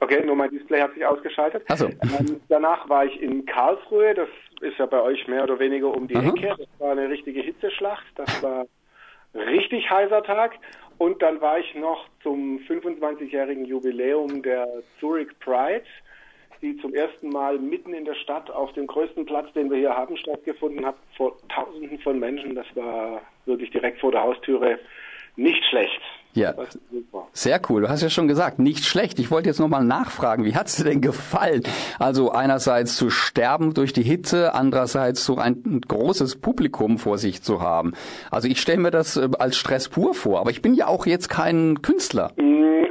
Okay, 0.00 0.22
nur 0.26 0.36
mein 0.36 0.50
Display 0.50 0.82
hat 0.82 0.92
sich 0.92 1.06
ausgeschaltet. 1.06 1.64
Ach 1.68 1.76
so. 1.78 1.86
Ähm, 1.86 2.38
danach 2.50 2.86
war 2.86 3.06
ich 3.06 3.18
in 3.22 3.46
Karlsruhe, 3.46 4.12
das 4.12 4.28
ist 4.60 4.76
ja 4.78 4.84
bei 4.84 5.00
euch 5.00 5.26
mehr 5.26 5.44
oder 5.44 5.58
weniger 5.58 5.88
um 5.88 6.06
die 6.06 6.16
Aha. 6.16 6.28
Ecke. 6.28 6.54
Das 6.58 6.68
war 6.80 6.92
eine 6.92 7.08
richtige 7.08 7.40
Hitzeschlacht, 7.40 8.04
das 8.16 8.42
war 8.42 8.66
richtig 9.34 9.88
heißer 9.88 10.22
Tag. 10.22 10.58
Und 10.98 11.22
dann 11.22 11.40
war 11.40 11.58
ich 11.58 11.74
noch 11.74 12.06
zum 12.22 12.58
25-jährigen 12.68 13.64
Jubiläum 13.64 14.42
der 14.42 14.66
Zurich 15.00 15.28
Pride, 15.40 15.84
die 16.62 16.76
zum 16.78 16.94
ersten 16.94 17.30
Mal 17.30 17.58
mitten 17.58 17.94
in 17.94 18.04
der 18.04 18.14
Stadt 18.14 18.50
auf 18.50 18.72
dem 18.72 18.86
größten 18.86 19.26
Platz, 19.26 19.52
den 19.52 19.70
wir 19.70 19.78
hier 19.78 19.96
haben, 19.96 20.16
stattgefunden 20.16 20.84
hat, 20.84 20.96
vor 21.16 21.36
Tausenden 21.48 21.98
von 22.00 22.18
Menschen. 22.18 22.54
Das 22.54 22.66
war 22.74 23.22
wirklich 23.44 23.70
direkt 23.70 24.00
vor 24.00 24.12
der 24.12 24.22
Haustüre 24.22 24.78
nicht 25.36 25.64
schlecht. 25.66 26.00
Ja. 26.36 26.54
Sehr 27.32 27.60
cool. 27.68 27.80
Du 27.80 27.88
hast 27.88 28.02
ja 28.02 28.10
schon 28.10 28.28
gesagt, 28.28 28.58
nicht 28.58 28.84
schlecht. 28.84 29.18
Ich 29.18 29.30
wollte 29.30 29.48
jetzt 29.48 29.58
nochmal 29.58 29.84
nachfragen, 29.84 30.44
wie 30.44 30.54
hat's 30.54 30.76
dir 30.76 30.84
denn 30.84 31.00
gefallen? 31.00 31.62
Also 31.98 32.30
einerseits 32.30 32.96
zu 32.96 33.08
sterben 33.08 33.72
durch 33.72 33.94
die 33.94 34.02
Hitze, 34.02 34.54
andererseits 34.54 35.24
so 35.24 35.38
ein 35.38 35.80
großes 35.88 36.36
Publikum 36.36 36.98
vor 36.98 37.16
sich 37.16 37.42
zu 37.42 37.62
haben. 37.62 37.94
Also 38.30 38.48
ich 38.48 38.60
stelle 38.60 38.80
mir 38.80 38.90
das 38.90 39.16
äh, 39.16 39.30
als 39.38 39.56
Stress 39.56 39.88
pur 39.88 40.12
vor, 40.12 40.40
aber 40.40 40.50
ich 40.50 40.60
bin 40.60 40.74
ja 40.74 40.88
auch 40.88 41.06
jetzt 41.06 41.30
kein 41.30 41.80
Künstler. 41.80 42.32
Mm, 42.36 42.45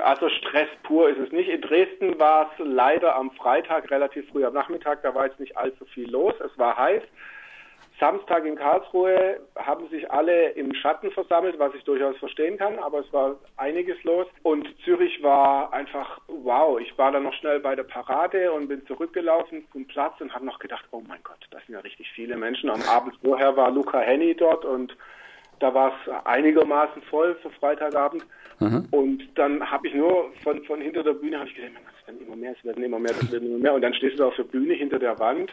Also 0.05 0.29
Stress 0.29 0.67
pur 0.83 1.09
ist 1.09 1.17
es 1.17 1.31
nicht. 1.31 1.49
In 1.49 1.61
Dresden 1.61 2.19
war 2.19 2.51
es 2.51 2.63
leider 2.63 3.15
am 3.15 3.31
Freitag 3.31 3.89
relativ 3.89 4.29
früh 4.29 4.45
am 4.45 4.53
Nachmittag, 4.53 5.01
da 5.01 5.15
war 5.15 5.25
jetzt 5.25 5.39
nicht 5.39 5.57
allzu 5.57 5.83
viel 5.85 6.07
los. 6.11 6.35
Es 6.45 6.55
war 6.59 6.77
heiß. 6.77 7.01
Samstag 7.99 8.45
in 8.45 8.55
Karlsruhe 8.55 9.39
haben 9.55 9.89
sich 9.89 10.11
alle 10.11 10.49
im 10.49 10.75
Schatten 10.75 11.09
versammelt, 11.09 11.57
was 11.57 11.73
ich 11.73 11.83
durchaus 11.85 12.15
verstehen 12.17 12.59
kann, 12.59 12.77
aber 12.77 12.99
es 12.99 13.11
war 13.11 13.37
einiges 13.57 14.03
los. 14.03 14.27
Und 14.43 14.67
Zürich 14.83 15.23
war 15.23 15.73
einfach 15.73 16.21
wow. 16.27 16.79
Ich 16.79 16.95
war 16.99 17.11
dann 17.11 17.23
noch 17.23 17.33
schnell 17.33 17.59
bei 17.59 17.75
der 17.75 17.83
Parade 17.83 18.51
und 18.51 18.67
bin 18.67 18.85
zurückgelaufen 18.85 19.65
zum 19.71 19.87
Platz 19.87 20.21
und 20.21 20.35
habe 20.35 20.45
noch 20.45 20.59
gedacht, 20.59 20.85
oh 20.91 21.01
mein 21.07 21.23
Gott, 21.23 21.47
das 21.49 21.65
sind 21.65 21.73
ja 21.73 21.79
richtig 21.79 22.11
viele 22.11 22.37
Menschen. 22.37 22.69
Am 22.69 22.83
Abend 22.83 23.15
vorher 23.23 23.57
war 23.57 23.71
Luca 23.71 24.01
Henny 24.01 24.35
dort 24.35 24.65
und 24.65 24.95
da 25.59 25.73
war 25.73 25.93
es 25.93 26.25
einigermaßen 26.25 27.01
voll 27.01 27.33
für 27.41 27.49
Freitagabend. 27.49 28.23
Und 28.91 29.23
dann 29.35 29.69
habe 29.69 29.87
ich 29.87 29.93
nur 29.93 30.31
von, 30.43 30.63
von 30.63 30.81
hinter 30.81 31.03
der 31.03 31.13
Bühne 31.13 31.39
habe 31.39 31.49
ich 31.49 31.55
gesehen, 31.55 31.75
es 32.01 32.07
werden 32.07 32.25
immer 32.25 32.35
mehr, 32.35 32.55
es 32.57 32.63
werden 32.63 32.83
immer 32.83 32.99
mehr, 32.99 33.11
es 33.11 33.31
werden 33.31 33.49
immer 33.49 33.59
mehr. 33.59 33.73
Und 33.73 33.81
dann 33.81 33.93
stehst 33.93 34.19
du 34.19 34.25
auf 34.25 34.35
der 34.35 34.43
Bühne 34.43 34.73
hinter 34.73 34.99
der 34.99 35.19
Wand 35.19 35.51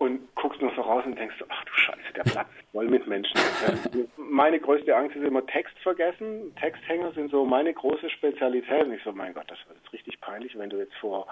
und 0.00 0.34
guckst 0.34 0.62
nur 0.62 0.72
so 0.74 0.80
raus 0.80 1.04
und 1.04 1.18
denkst, 1.18 1.36
ach 1.50 1.64
du 1.64 1.72
Scheiße, 1.72 2.12
der 2.16 2.22
Platz 2.22 2.48
ist 2.58 2.72
voll 2.72 2.88
mit 2.88 3.06
Menschen. 3.06 3.38
Meine 4.16 4.58
größte 4.58 4.96
Angst 4.96 5.14
ist 5.14 5.22
immer 5.22 5.46
Text 5.46 5.78
vergessen. 5.82 6.54
Texthänger 6.58 7.12
sind 7.12 7.30
so 7.30 7.44
meine 7.44 7.74
große 7.74 8.08
Spezialität. 8.08 8.86
Und 8.86 8.94
ich 8.94 9.02
so, 9.02 9.12
mein 9.12 9.34
Gott, 9.34 9.44
das 9.48 9.58
wird 9.68 9.78
jetzt 9.82 9.92
richtig 9.92 10.18
peinlich, 10.20 10.56
wenn 10.56 10.70
du 10.70 10.78
jetzt 10.78 10.94
vor 10.94 11.26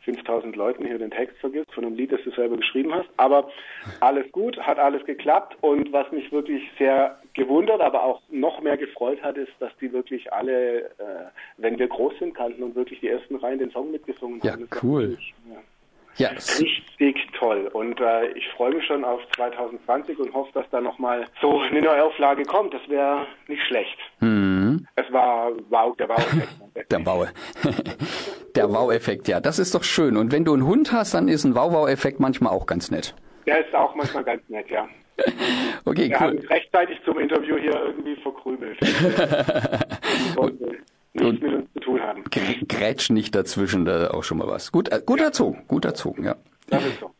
5000 0.00 0.54
Leuten 0.56 0.84
hier 0.84 0.98
den 0.98 1.10
Text 1.10 1.38
vergisst 1.38 1.72
von 1.72 1.86
einem 1.86 1.94
Lied, 1.94 2.12
das 2.12 2.20
du 2.22 2.30
selber 2.32 2.58
geschrieben 2.58 2.92
hast. 2.92 3.08
Aber 3.16 3.50
alles 4.00 4.30
gut, 4.32 4.58
hat 4.58 4.78
alles 4.78 5.04
geklappt. 5.06 5.56
Und 5.62 5.90
was 5.92 6.10
mich 6.12 6.30
wirklich 6.32 6.68
sehr 6.78 7.18
gewundert, 7.34 7.80
aber 7.80 8.02
auch 8.04 8.20
noch 8.30 8.60
mehr 8.60 8.76
gefreut 8.76 9.22
hat, 9.22 9.36
ist, 9.36 9.52
dass 9.60 9.70
die 9.80 9.92
wirklich 9.92 10.32
alle, 10.32 10.82
äh, 10.82 11.30
wenn 11.56 11.78
wir 11.78 11.88
groß 11.88 12.12
sind, 12.18 12.34
kannten 12.34 12.62
und 12.62 12.74
wirklich 12.74 13.00
die 13.00 13.08
ersten 13.08 13.36
Reihen 13.36 13.58
den 13.58 13.70
Song 13.70 13.90
mitgesungen 13.90 14.40
Ja, 14.42 14.52
haben. 14.52 14.68
Cool. 14.82 15.16
ja, 16.16 16.28
Ja, 16.28 16.36
richtig 16.60 17.26
toll. 17.38 17.68
Und 17.72 18.00
äh, 18.00 18.28
ich 18.32 18.46
freue 18.56 18.74
mich 18.74 18.84
schon 18.86 19.04
auf 19.04 19.20
2020 19.36 20.18
und 20.18 20.34
hoffe, 20.34 20.50
dass 20.54 20.68
da 20.70 20.80
nochmal 20.80 21.26
so 21.40 21.58
eine 21.60 21.80
Neuauflage 21.80 22.42
kommt. 22.44 22.74
Das 22.74 22.86
wäre 22.88 23.26
nicht 23.48 23.62
schlecht. 23.66 23.98
Es 24.20 25.10
war 25.12 25.52
wow, 25.70 25.96
der 25.96 26.08
Wow-Effekt. 26.10 26.48
der 26.90 27.06
Wow. 27.06 27.28
der 28.54 28.70
Wow-Effekt, 28.70 29.28
ja, 29.28 29.40
das 29.40 29.58
ist 29.58 29.74
doch 29.74 29.84
schön. 29.84 30.16
Und 30.16 30.32
wenn 30.32 30.44
du 30.44 30.52
einen 30.52 30.66
Hund 30.66 30.92
hast, 30.92 31.14
dann 31.14 31.28
ist 31.28 31.44
ein 31.44 31.54
Wow-Wow-Effekt 31.54 32.20
manchmal 32.20 32.52
auch 32.52 32.66
ganz 32.66 32.90
nett. 32.90 33.14
Der 33.46 33.64
ist 33.66 33.74
auch 33.74 33.94
manchmal 33.94 34.22
ganz 34.24 34.42
nett, 34.48 34.68
ja. 34.70 34.86
Okay, 35.84 36.12
hat 36.14 36.28
cool. 36.30 36.34
mich 36.40 36.48
rechtzeitig 36.50 36.98
zum 37.04 37.18
Interview 37.18 37.56
hier 37.56 37.74
irgendwie 37.74 38.16
verkrümelt. 38.16 38.78
nichts 41.14 41.42
mit 41.42 41.54
uns 41.54 41.72
zu 41.74 41.80
tun 41.80 42.00
haben. 42.00 42.24
Gr- 42.24 42.64
Grätsch 42.68 43.10
nicht 43.10 43.34
dazwischen, 43.34 43.84
da 43.84 44.10
auch 44.10 44.24
schon 44.24 44.38
mal 44.38 44.46
was. 44.48 44.72
Gut, 44.72 44.90
äh, 44.90 45.02
gut 45.04 45.20
erzogen, 45.20 45.64
gut 45.68 45.84
erzogen, 45.84 46.24
ja. 46.24 46.36
Das 46.68 46.84
ist 46.86 47.00
so. 47.00 47.10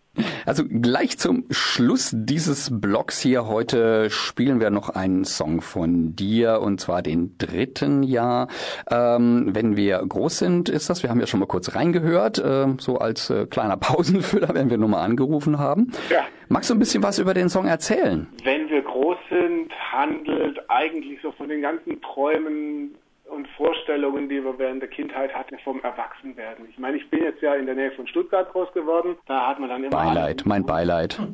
Also 0.45 0.65
gleich 0.69 1.19
zum 1.19 1.45
Schluss 1.51 2.11
dieses 2.15 2.81
Blogs 2.81 3.21
hier 3.21 3.47
heute 3.47 4.11
spielen 4.11 4.61
wir 4.61 4.71
noch 4.71 4.91
einen 4.91 5.25
Song 5.25 5.61
von 5.63 6.15
dir 6.15 6.61
und 6.61 6.81
zwar 6.81 7.01
den 7.03 7.39
dritten 7.39 8.03
Jahr. 8.03 8.49
Ähm, 8.91 9.51
wenn 9.55 9.77
wir 9.77 9.99
groß 10.07 10.39
sind, 10.39 10.69
ist 10.69 10.91
das. 10.91 11.03
Wir 11.03 11.11
haben 11.11 11.21
ja 11.21 11.27
schon 11.27 11.41
mal 11.41 11.47
kurz 11.47 11.75
reingehört, 11.75 12.39
äh, 12.39 12.67
so 12.79 12.99
als 12.99 13.31
äh, 13.31 13.47
kleiner 13.47 13.77
Pausenfüller, 13.79 14.55
wenn 14.55 14.69
wir 14.69 14.79
nochmal 14.79 15.05
angerufen 15.05 15.59
haben. 15.59 15.93
Ja. 16.11 16.25
Magst 16.49 16.69
du 16.69 16.75
ein 16.75 16.79
bisschen 16.79 17.03
was 17.03 17.19
über 17.19 17.33
den 17.33 17.49
Song 17.49 17.67
erzählen? 17.67 18.27
Wenn 18.45 18.69
wir 18.69 18.83
groß 18.83 19.17
sind, 19.31 19.73
handelt 19.93 20.59
eigentlich 20.69 21.19
so 21.23 21.33
von 21.33 21.49
den 21.49 21.63
ganzen 21.63 22.01
Träumen 22.03 22.95
und 23.33 23.49
Vorstellungen, 23.57 24.29
die 24.29 24.45
wir 24.45 24.59
während 24.59 24.83
der 24.83 24.89
Kindheit 24.89 25.35
hatten, 25.35 25.59
vom 25.61 25.81
Erwachsenwerden. 25.83 26.67
Ich 26.69 26.79
meine, 26.79 26.97
ich 26.99 27.09
bin 27.11 27.23
jetzt 27.23 27.43
ja 27.43 27.55
in 27.55 27.67
der 27.67 27.75
Nähe 27.75 27.93
von 27.93 28.07
Stuttgart 28.07 28.51
groß 28.53 28.73
geworden. 28.73 29.17
Da 29.27 29.49
hat 29.49 29.59
man 29.59 29.69
dann 29.69 29.83
immer 29.83 29.97
Beileid, 29.97 30.43
mein 30.45 30.65
Beileid. 30.65 31.19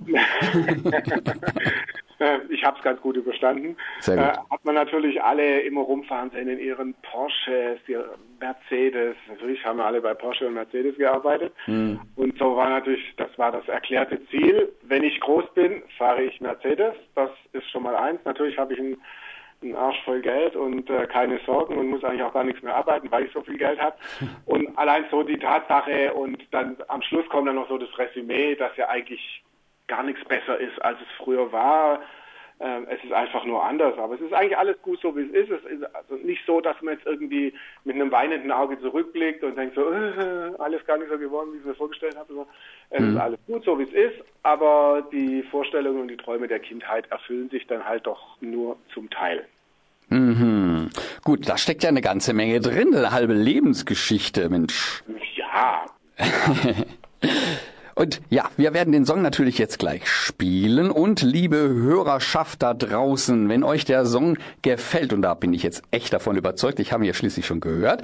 Äh, 2.19 2.41
ich 2.49 2.65
habe 2.65 2.77
es 2.77 2.83
ganz 2.83 3.01
gut 3.01 3.17
überstanden. 3.17 3.77
Sehr 4.01 4.17
gut. 4.17 4.25
Äh, 4.25 4.39
hat 4.51 4.65
man 4.65 4.75
natürlich 4.75 5.23
alle 5.23 5.61
immer 5.61 5.83
rumfahren 5.83 6.31
sehen 6.31 6.49
in 6.49 6.59
ihren 6.59 6.95
Porsches, 6.95 7.79
ihre 7.87 8.17
Mercedes. 8.41 9.17
Natürlich 9.29 9.65
haben 9.65 9.79
wir 9.79 9.85
alle 9.85 10.01
bei 10.01 10.15
Porsche 10.15 10.47
und 10.47 10.55
Mercedes 10.55 10.97
gearbeitet. 10.97 11.53
Hm. 11.67 12.01
Und 12.17 12.39
so 12.39 12.57
war 12.57 12.71
natürlich, 12.71 13.03
das 13.17 13.31
war 13.39 13.53
das 13.53 13.67
erklärte 13.69 14.21
Ziel. 14.29 14.73
Wenn 14.83 15.05
ich 15.05 15.21
groß 15.21 15.45
bin, 15.55 15.83
fahre 15.97 16.23
ich 16.23 16.41
Mercedes. 16.41 16.95
Das 17.15 17.31
ist 17.53 17.71
schon 17.71 17.85
mal 17.85 17.97
eins. 17.97 18.21
Natürlich 18.25 18.59
habe 18.59 18.75
ich 18.75 18.81
einen, 18.81 19.01
einen 19.62 19.77
Arsch 19.77 20.01
voll 20.05 20.21
Geld 20.21 20.55
und 20.57 20.88
äh, 20.88 21.07
keine 21.07 21.38
Sorgen 21.44 21.77
und 21.77 21.88
muss 21.88 22.05
eigentlich 22.05 22.23
auch 22.23 22.33
gar 22.33 22.44
nichts 22.44 22.62
mehr 22.62 22.77
arbeiten, 22.77 23.11
weil 23.11 23.25
ich 23.25 23.33
so 23.33 23.42
viel 23.42 23.59
Geld 23.59 23.81
habe. 23.81 23.97
Und 24.47 24.77
allein 24.79 25.05
so 25.11 25.23
die 25.23 25.38
Tatsache 25.38 26.14
und 26.14 26.42
dann 26.53 26.77
am 26.88 27.03
Schluss 27.03 27.29
kommt 27.29 27.49
dann 27.49 27.57
noch 27.57 27.68
so 27.68 27.77
das 27.79 27.97
Resümee, 27.99 28.55
dass 28.55 28.77
ja 28.77 28.88
eigentlich 28.88 29.42
gar 29.88 30.03
nichts 30.03 30.25
besser 30.25 30.59
ist, 30.59 30.81
als 30.83 30.99
es 31.01 31.09
früher 31.16 31.51
war. 31.51 32.01
Ähm, 32.61 32.87
es 32.90 33.03
ist 33.05 33.12
einfach 33.12 33.44
nur 33.44 33.62
anders, 33.64 33.97
aber 33.99 34.14
es 34.14 34.21
ist 34.21 34.33
eigentlich 34.33 34.59
alles 34.59 34.81
gut 34.83 35.01
so, 35.01 35.16
wie 35.16 35.23
es 35.23 35.31
ist. 35.31 35.51
Es 35.51 35.64
ist 35.71 35.94
also 35.94 36.16
nicht 36.16 36.44
so, 36.44 36.61
dass 36.61 36.81
man 36.83 36.94
jetzt 36.94 37.07
irgendwie 37.07 37.53
mit 37.85 37.94
einem 37.94 38.11
weinenden 38.11 38.51
Auge 38.51 38.81
zurückblickt 38.81 39.44
und 39.44 39.57
denkt 39.57 39.77
so, 39.77 39.90
äh, 39.92 40.53
alles 40.59 40.85
gar 40.85 40.99
nicht 40.99 41.11
so 41.11 41.18
geworden, 41.18 41.51
wie 41.53 41.57
ich 41.57 41.62
es 41.62 41.68
mir 41.68 41.75
vorgestellt 41.75 42.16
habe. 42.16 42.47
Es 42.90 43.03
ist 43.03 43.16
alles 43.16 43.38
gut 43.47 43.64
so, 43.64 43.79
wie 43.79 43.85
es 43.85 43.92
ist, 43.92 44.25
aber 44.42 45.07
die 45.12 45.42
Vorstellungen 45.44 46.01
und 46.01 46.09
die 46.09 46.16
Träume 46.16 46.49
der 46.49 46.59
Kindheit 46.59 47.07
erfüllen 47.11 47.49
sich 47.51 47.66
dann 47.66 47.85
halt 47.85 48.07
doch 48.07 48.40
nur 48.40 48.77
zum 48.92 49.09
Teil. 49.11 49.47
Mhm. 50.09 50.90
Gut, 51.23 51.49
da 51.49 51.59
steckt 51.59 51.83
ja 51.83 51.90
eine 51.90 52.01
ganze 52.01 52.33
Menge 52.33 52.61
drin, 52.61 52.94
eine 52.94 53.12
halbe 53.12 53.35
Lebensgeschichte, 53.35 54.49
Mensch. 54.49 55.05
Ja, 55.37 55.85
Und 57.99 58.21
ja, 58.31 58.45
wir 58.57 58.75
werden 58.75 58.93
den 58.93 59.05
Song 59.05 59.23
natürlich 59.23 59.59
jetzt 59.59 59.81
gleich 59.81 60.07
spielen. 60.07 60.93
Und 60.93 61.21
liebe 61.21 61.57
Hörerschaft 61.57 62.63
da 62.63 62.73
draußen, 62.73 63.49
wenn 63.49 63.65
euch 63.65 63.85
der 63.85 64.07
Song 64.07 64.39
gefällt, 64.63 65.13
und 65.13 65.23
da 65.23 65.35
bin 65.35 65.53
ich 65.53 65.65
jetzt 65.65 65.83
echt 65.91 66.13
davon 66.13 66.37
überzeugt, 66.37 66.79
ich 66.79 66.93
habe 66.93 67.03
ihn 67.03 67.09
ja 67.09 67.15
schließlich 67.15 67.45
schon 67.45 67.59
gehört, 67.59 68.03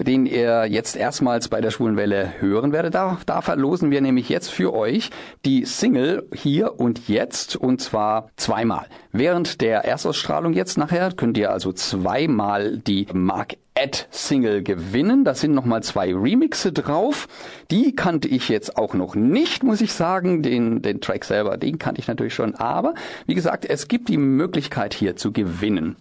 den 0.00 0.26
ihr 0.26 0.66
jetzt 0.66 0.96
erstmals 0.96 1.46
bei 1.46 1.60
der 1.60 1.70
Schwulenwelle 1.70 2.40
hören 2.40 2.72
werdet, 2.72 2.96
da, 2.96 3.18
da 3.24 3.40
verlosen 3.40 3.92
wir 3.92 4.00
nämlich 4.00 4.28
jetzt 4.28 4.50
für 4.50 4.74
euch 4.74 5.10
die 5.44 5.64
Single 5.64 6.26
hier 6.34 6.80
und 6.80 7.06
jetzt, 7.06 7.54
und 7.54 7.80
zwar 7.80 8.30
zweimal. 8.34 8.86
Während 9.12 9.60
der 9.60 9.84
Erstausstrahlung 9.84 10.54
jetzt 10.54 10.76
nachher 10.76 11.12
könnt 11.12 11.38
ihr 11.38 11.52
also 11.52 11.72
zweimal 11.72 12.78
die 12.78 13.06
Mark 13.12 13.54
Ad 13.78 14.06
Single 14.10 14.62
gewinnen. 14.62 15.24
Da 15.24 15.34
sind 15.34 15.54
nochmal 15.54 15.82
zwei 15.82 16.14
Remixe 16.14 16.72
drauf. 16.72 17.28
Die 17.70 17.94
kannte 17.94 18.28
ich 18.28 18.48
jetzt 18.48 18.78
auch 18.78 18.94
noch 18.94 19.14
nicht, 19.14 19.62
muss 19.62 19.82
ich 19.82 19.92
sagen. 19.92 20.42
Den, 20.42 20.82
den 20.82 21.00
Track 21.00 21.24
selber, 21.24 21.56
den 21.58 21.78
kannte 21.78 22.00
ich 22.00 22.08
natürlich 22.08 22.34
schon. 22.34 22.54
Aber 22.54 22.94
wie 23.26 23.34
gesagt, 23.34 23.66
es 23.66 23.88
gibt 23.88 24.08
die 24.08 24.16
Möglichkeit 24.16 24.94
hier 24.94 25.16
zu 25.16 25.32
gewinnen. 25.32 25.96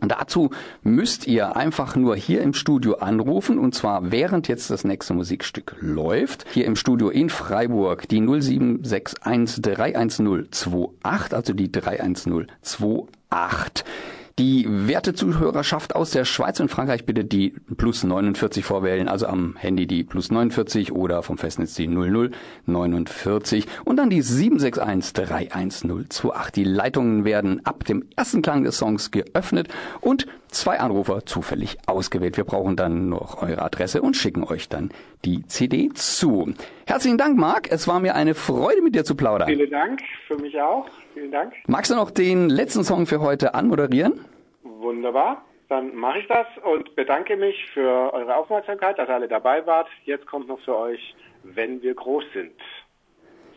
Dazu 0.00 0.50
müsst 0.82 1.26
ihr 1.26 1.56
einfach 1.56 1.96
nur 1.96 2.14
hier 2.14 2.40
im 2.42 2.54
Studio 2.54 2.98
anrufen 2.98 3.58
und 3.58 3.74
zwar 3.74 4.12
während 4.12 4.46
jetzt 4.46 4.70
das 4.70 4.84
nächste 4.84 5.12
Musikstück 5.12 5.74
läuft. 5.80 6.46
Hier 6.52 6.66
im 6.66 6.76
Studio 6.76 7.08
in 7.08 7.30
Freiburg 7.30 8.08
die 8.08 8.20
0761 8.20 9.20
31028, 9.60 11.32
also 11.32 11.52
die 11.52 11.72
31028. 11.72 13.84
Die 14.38 14.66
werte 14.68 15.14
Zuhörerschaft 15.14 15.96
aus 15.96 16.12
der 16.12 16.24
Schweiz 16.24 16.60
und 16.60 16.70
Frankreich 16.70 17.04
bitte 17.04 17.24
die 17.24 17.54
plus 17.76 18.04
49 18.04 18.64
vorwählen, 18.64 19.08
also 19.08 19.26
am 19.26 19.56
Handy 19.56 19.88
die 19.88 20.04
plus 20.04 20.30
49 20.30 20.92
oder 20.92 21.24
vom 21.24 21.38
Festnetz 21.38 21.74
die 21.74 21.88
0049 21.88 23.66
und 23.84 23.96
dann 23.96 24.10
die 24.10 24.22
761 24.22 25.28
31028. 25.28 26.52
Die 26.54 26.62
Leitungen 26.62 27.24
werden 27.24 27.66
ab 27.66 27.84
dem 27.84 28.06
ersten 28.14 28.40
Klang 28.40 28.62
des 28.62 28.78
Songs 28.78 29.10
geöffnet 29.10 29.66
und 30.00 30.28
zwei 30.46 30.78
Anrufer 30.78 31.26
zufällig 31.26 31.76
ausgewählt. 31.86 32.36
Wir 32.36 32.44
brauchen 32.44 32.76
dann 32.76 33.08
noch 33.08 33.42
eure 33.42 33.62
Adresse 33.62 34.02
und 34.02 34.16
schicken 34.16 34.44
euch 34.44 34.68
dann 34.68 34.90
die 35.24 35.44
CD 35.48 35.90
zu. 35.94 36.54
Herzlichen 36.86 37.18
Dank, 37.18 37.36
Marc. 37.36 37.72
Es 37.72 37.88
war 37.88 37.98
mir 37.98 38.14
eine 38.14 38.34
Freude, 38.34 38.82
mit 38.82 38.94
dir 38.94 39.04
zu 39.04 39.16
plaudern. 39.16 39.48
vielen 39.48 39.70
Dank, 39.70 40.00
für 40.28 40.36
mich 40.36 40.60
auch. 40.60 40.86
Vielen 41.18 41.32
Dank. 41.32 41.52
Magst 41.66 41.90
du 41.90 41.96
noch 41.96 42.12
den 42.12 42.48
letzten 42.48 42.84
Song 42.84 43.06
für 43.06 43.20
heute 43.20 43.54
anmoderieren? 43.54 44.24
Wunderbar. 44.62 45.44
Dann 45.68 45.96
mache 45.96 46.20
ich 46.20 46.28
das 46.28 46.46
und 46.62 46.94
bedanke 46.94 47.36
mich 47.36 47.56
für 47.74 48.14
eure 48.14 48.36
Aufmerksamkeit, 48.36 48.98
dass 48.98 49.08
ihr 49.08 49.14
alle 49.16 49.26
dabei 49.26 49.66
wart. 49.66 49.88
Jetzt 50.04 50.26
kommt 50.28 50.46
noch 50.46 50.60
für 50.60 50.76
euch, 50.76 51.16
wenn 51.42 51.82
wir 51.82 51.94
groß 51.94 52.22
sind. 52.32 52.52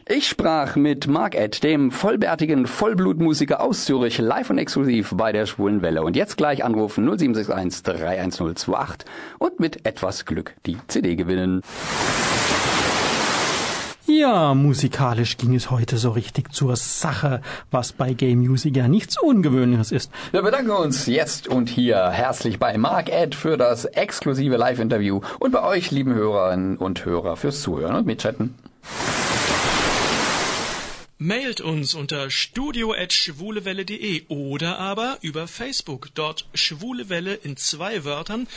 Ich 0.07 0.27
sprach 0.27 0.75
mit 0.75 1.05
Mark 1.05 1.35
Ed, 1.35 1.63
dem 1.63 1.91
vollbärtigen 1.91 2.65
Vollblutmusiker 2.65 3.61
aus 3.61 3.85
Zürich, 3.85 4.17
live 4.17 4.49
und 4.49 4.57
exklusiv 4.57 5.13
bei 5.15 5.31
der 5.31 5.45
Schwulen 5.45 5.83
Welle. 5.83 6.01
Und 6.01 6.15
jetzt 6.15 6.37
gleich 6.37 6.63
anrufen 6.63 7.05
0761 7.05 7.83
31028 7.83 9.07
und 9.37 9.59
mit 9.59 9.85
etwas 9.85 10.25
Glück 10.25 10.55
die 10.65 10.77
CD 10.87 11.15
gewinnen. 11.15 11.61
Ja, 14.07 14.55
musikalisch 14.55 15.37
ging 15.37 15.53
es 15.53 15.69
heute 15.69 15.97
so 15.97 16.09
richtig 16.09 16.51
zur 16.53 16.75
Sache, 16.75 17.41
was 17.69 17.93
bei 17.93 18.13
Game 18.13 18.39
Music 18.39 18.75
ja 18.75 18.87
nichts 18.87 19.21
Ungewöhnliches 19.21 19.91
ist. 19.91 20.11
Wir 20.31 20.41
bedanken 20.41 20.71
uns 20.71 21.05
jetzt 21.05 21.47
und 21.47 21.69
hier 21.69 22.09
herzlich 22.09 22.57
bei 22.57 22.77
Mark 22.77 23.09
Ed 23.09 23.35
für 23.35 23.57
das 23.57 23.85
exklusive 23.85 24.57
Live-Interview 24.57 25.21
und 25.39 25.51
bei 25.51 25.63
euch, 25.63 25.91
lieben 25.91 26.15
Hörerinnen 26.15 26.77
und 26.77 27.05
Hörer, 27.05 27.37
fürs 27.37 27.61
Zuhören 27.61 27.95
und 27.95 28.07
Mitchatten. 28.07 28.55
Mailt 31.19 31.61
uns 31.61 31.93
unter 31.93 32.31
studio@schwulewelle.de 32.31 34.23
oder 34.27 34.79
aber 34.79 35.19
über 35.21 35.47
Facebook. 35.47 36.09
Dort 36.15 36.47
Schwule 36.55 37.09
Welle 37.09 37.35
in 37.35 37.55
zwei 37.57 38.03
Wörtern 38.03 38.47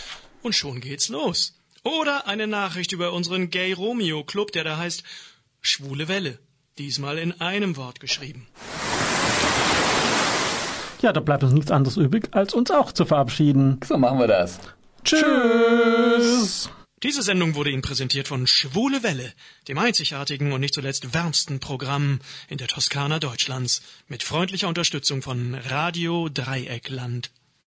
und 0.43 0.55
schon 0.55 0.81
geht's 0.81 1.11
los. 1.11 1.53
Oder 1.83 2.27
eine 2.27 2.47
Nachricht 2.47 2.93
über 2.93 3.13
unseren 3.13 3.51
Gay 3.51 3.75
Romeo 3.75 4.25
Club, 4.25 4.53
der 4.53 4.65
da 4.65 4.79
heißt 4.79 5.05
Schwule 5.67 6.09
Welle. 6.09 6.39
Diesmal 6.79 7.19
in 7.19 7.41
einem 7.41 7.77
Wort 7.77 7.99
geschrieben. 7.99 8.47
Ja, 11.01 11.13
da 11.13 11.21
bleibt 11.21 11.43
uns 11.43 11.53
nichts 11.53 11.71
anderes 11.71 11.97
übrig, 11.97 12.29
als 12.33 12.53
uns 12.55 12.71
auch 12.71 12.93
zu 12.93 13.07
verabschieden. 13.07 13.81
So 13.85 13.97
machen 13.97 14.19
wir 14.19 14.27
das. 14.27 14.59
Tschüss! 15.05 16.71
Diese 17.03 17.23
Sendung 17.23 17.55
wurde 17.55 17.71
Ihnen 17.71 17.83
präsentiert 17.83 18.29
von 18.29 18.47
Schwule 18.47 19.03
Welle, 19.03 19.33
dem 19.69 19.79
einzigartigen 19.79 20.53
und 20.53 20.61
nicht 20.61 20.75
zuletzt 20.75 21.13
wärmsten 21.13 21.61
Programm 21.61 22.21
in 22.49 22.59
der 22.59 22.69
Toskana 22.69 23.19
Deutschlands, 23.19 23.83
mit 24.09 24.23
freundlicher 24.23 24.69
Unterstützung 24.69 25.23
von 25.23 25.55
Radio 25.55 26.29
Dreieckland. 26.31 27.31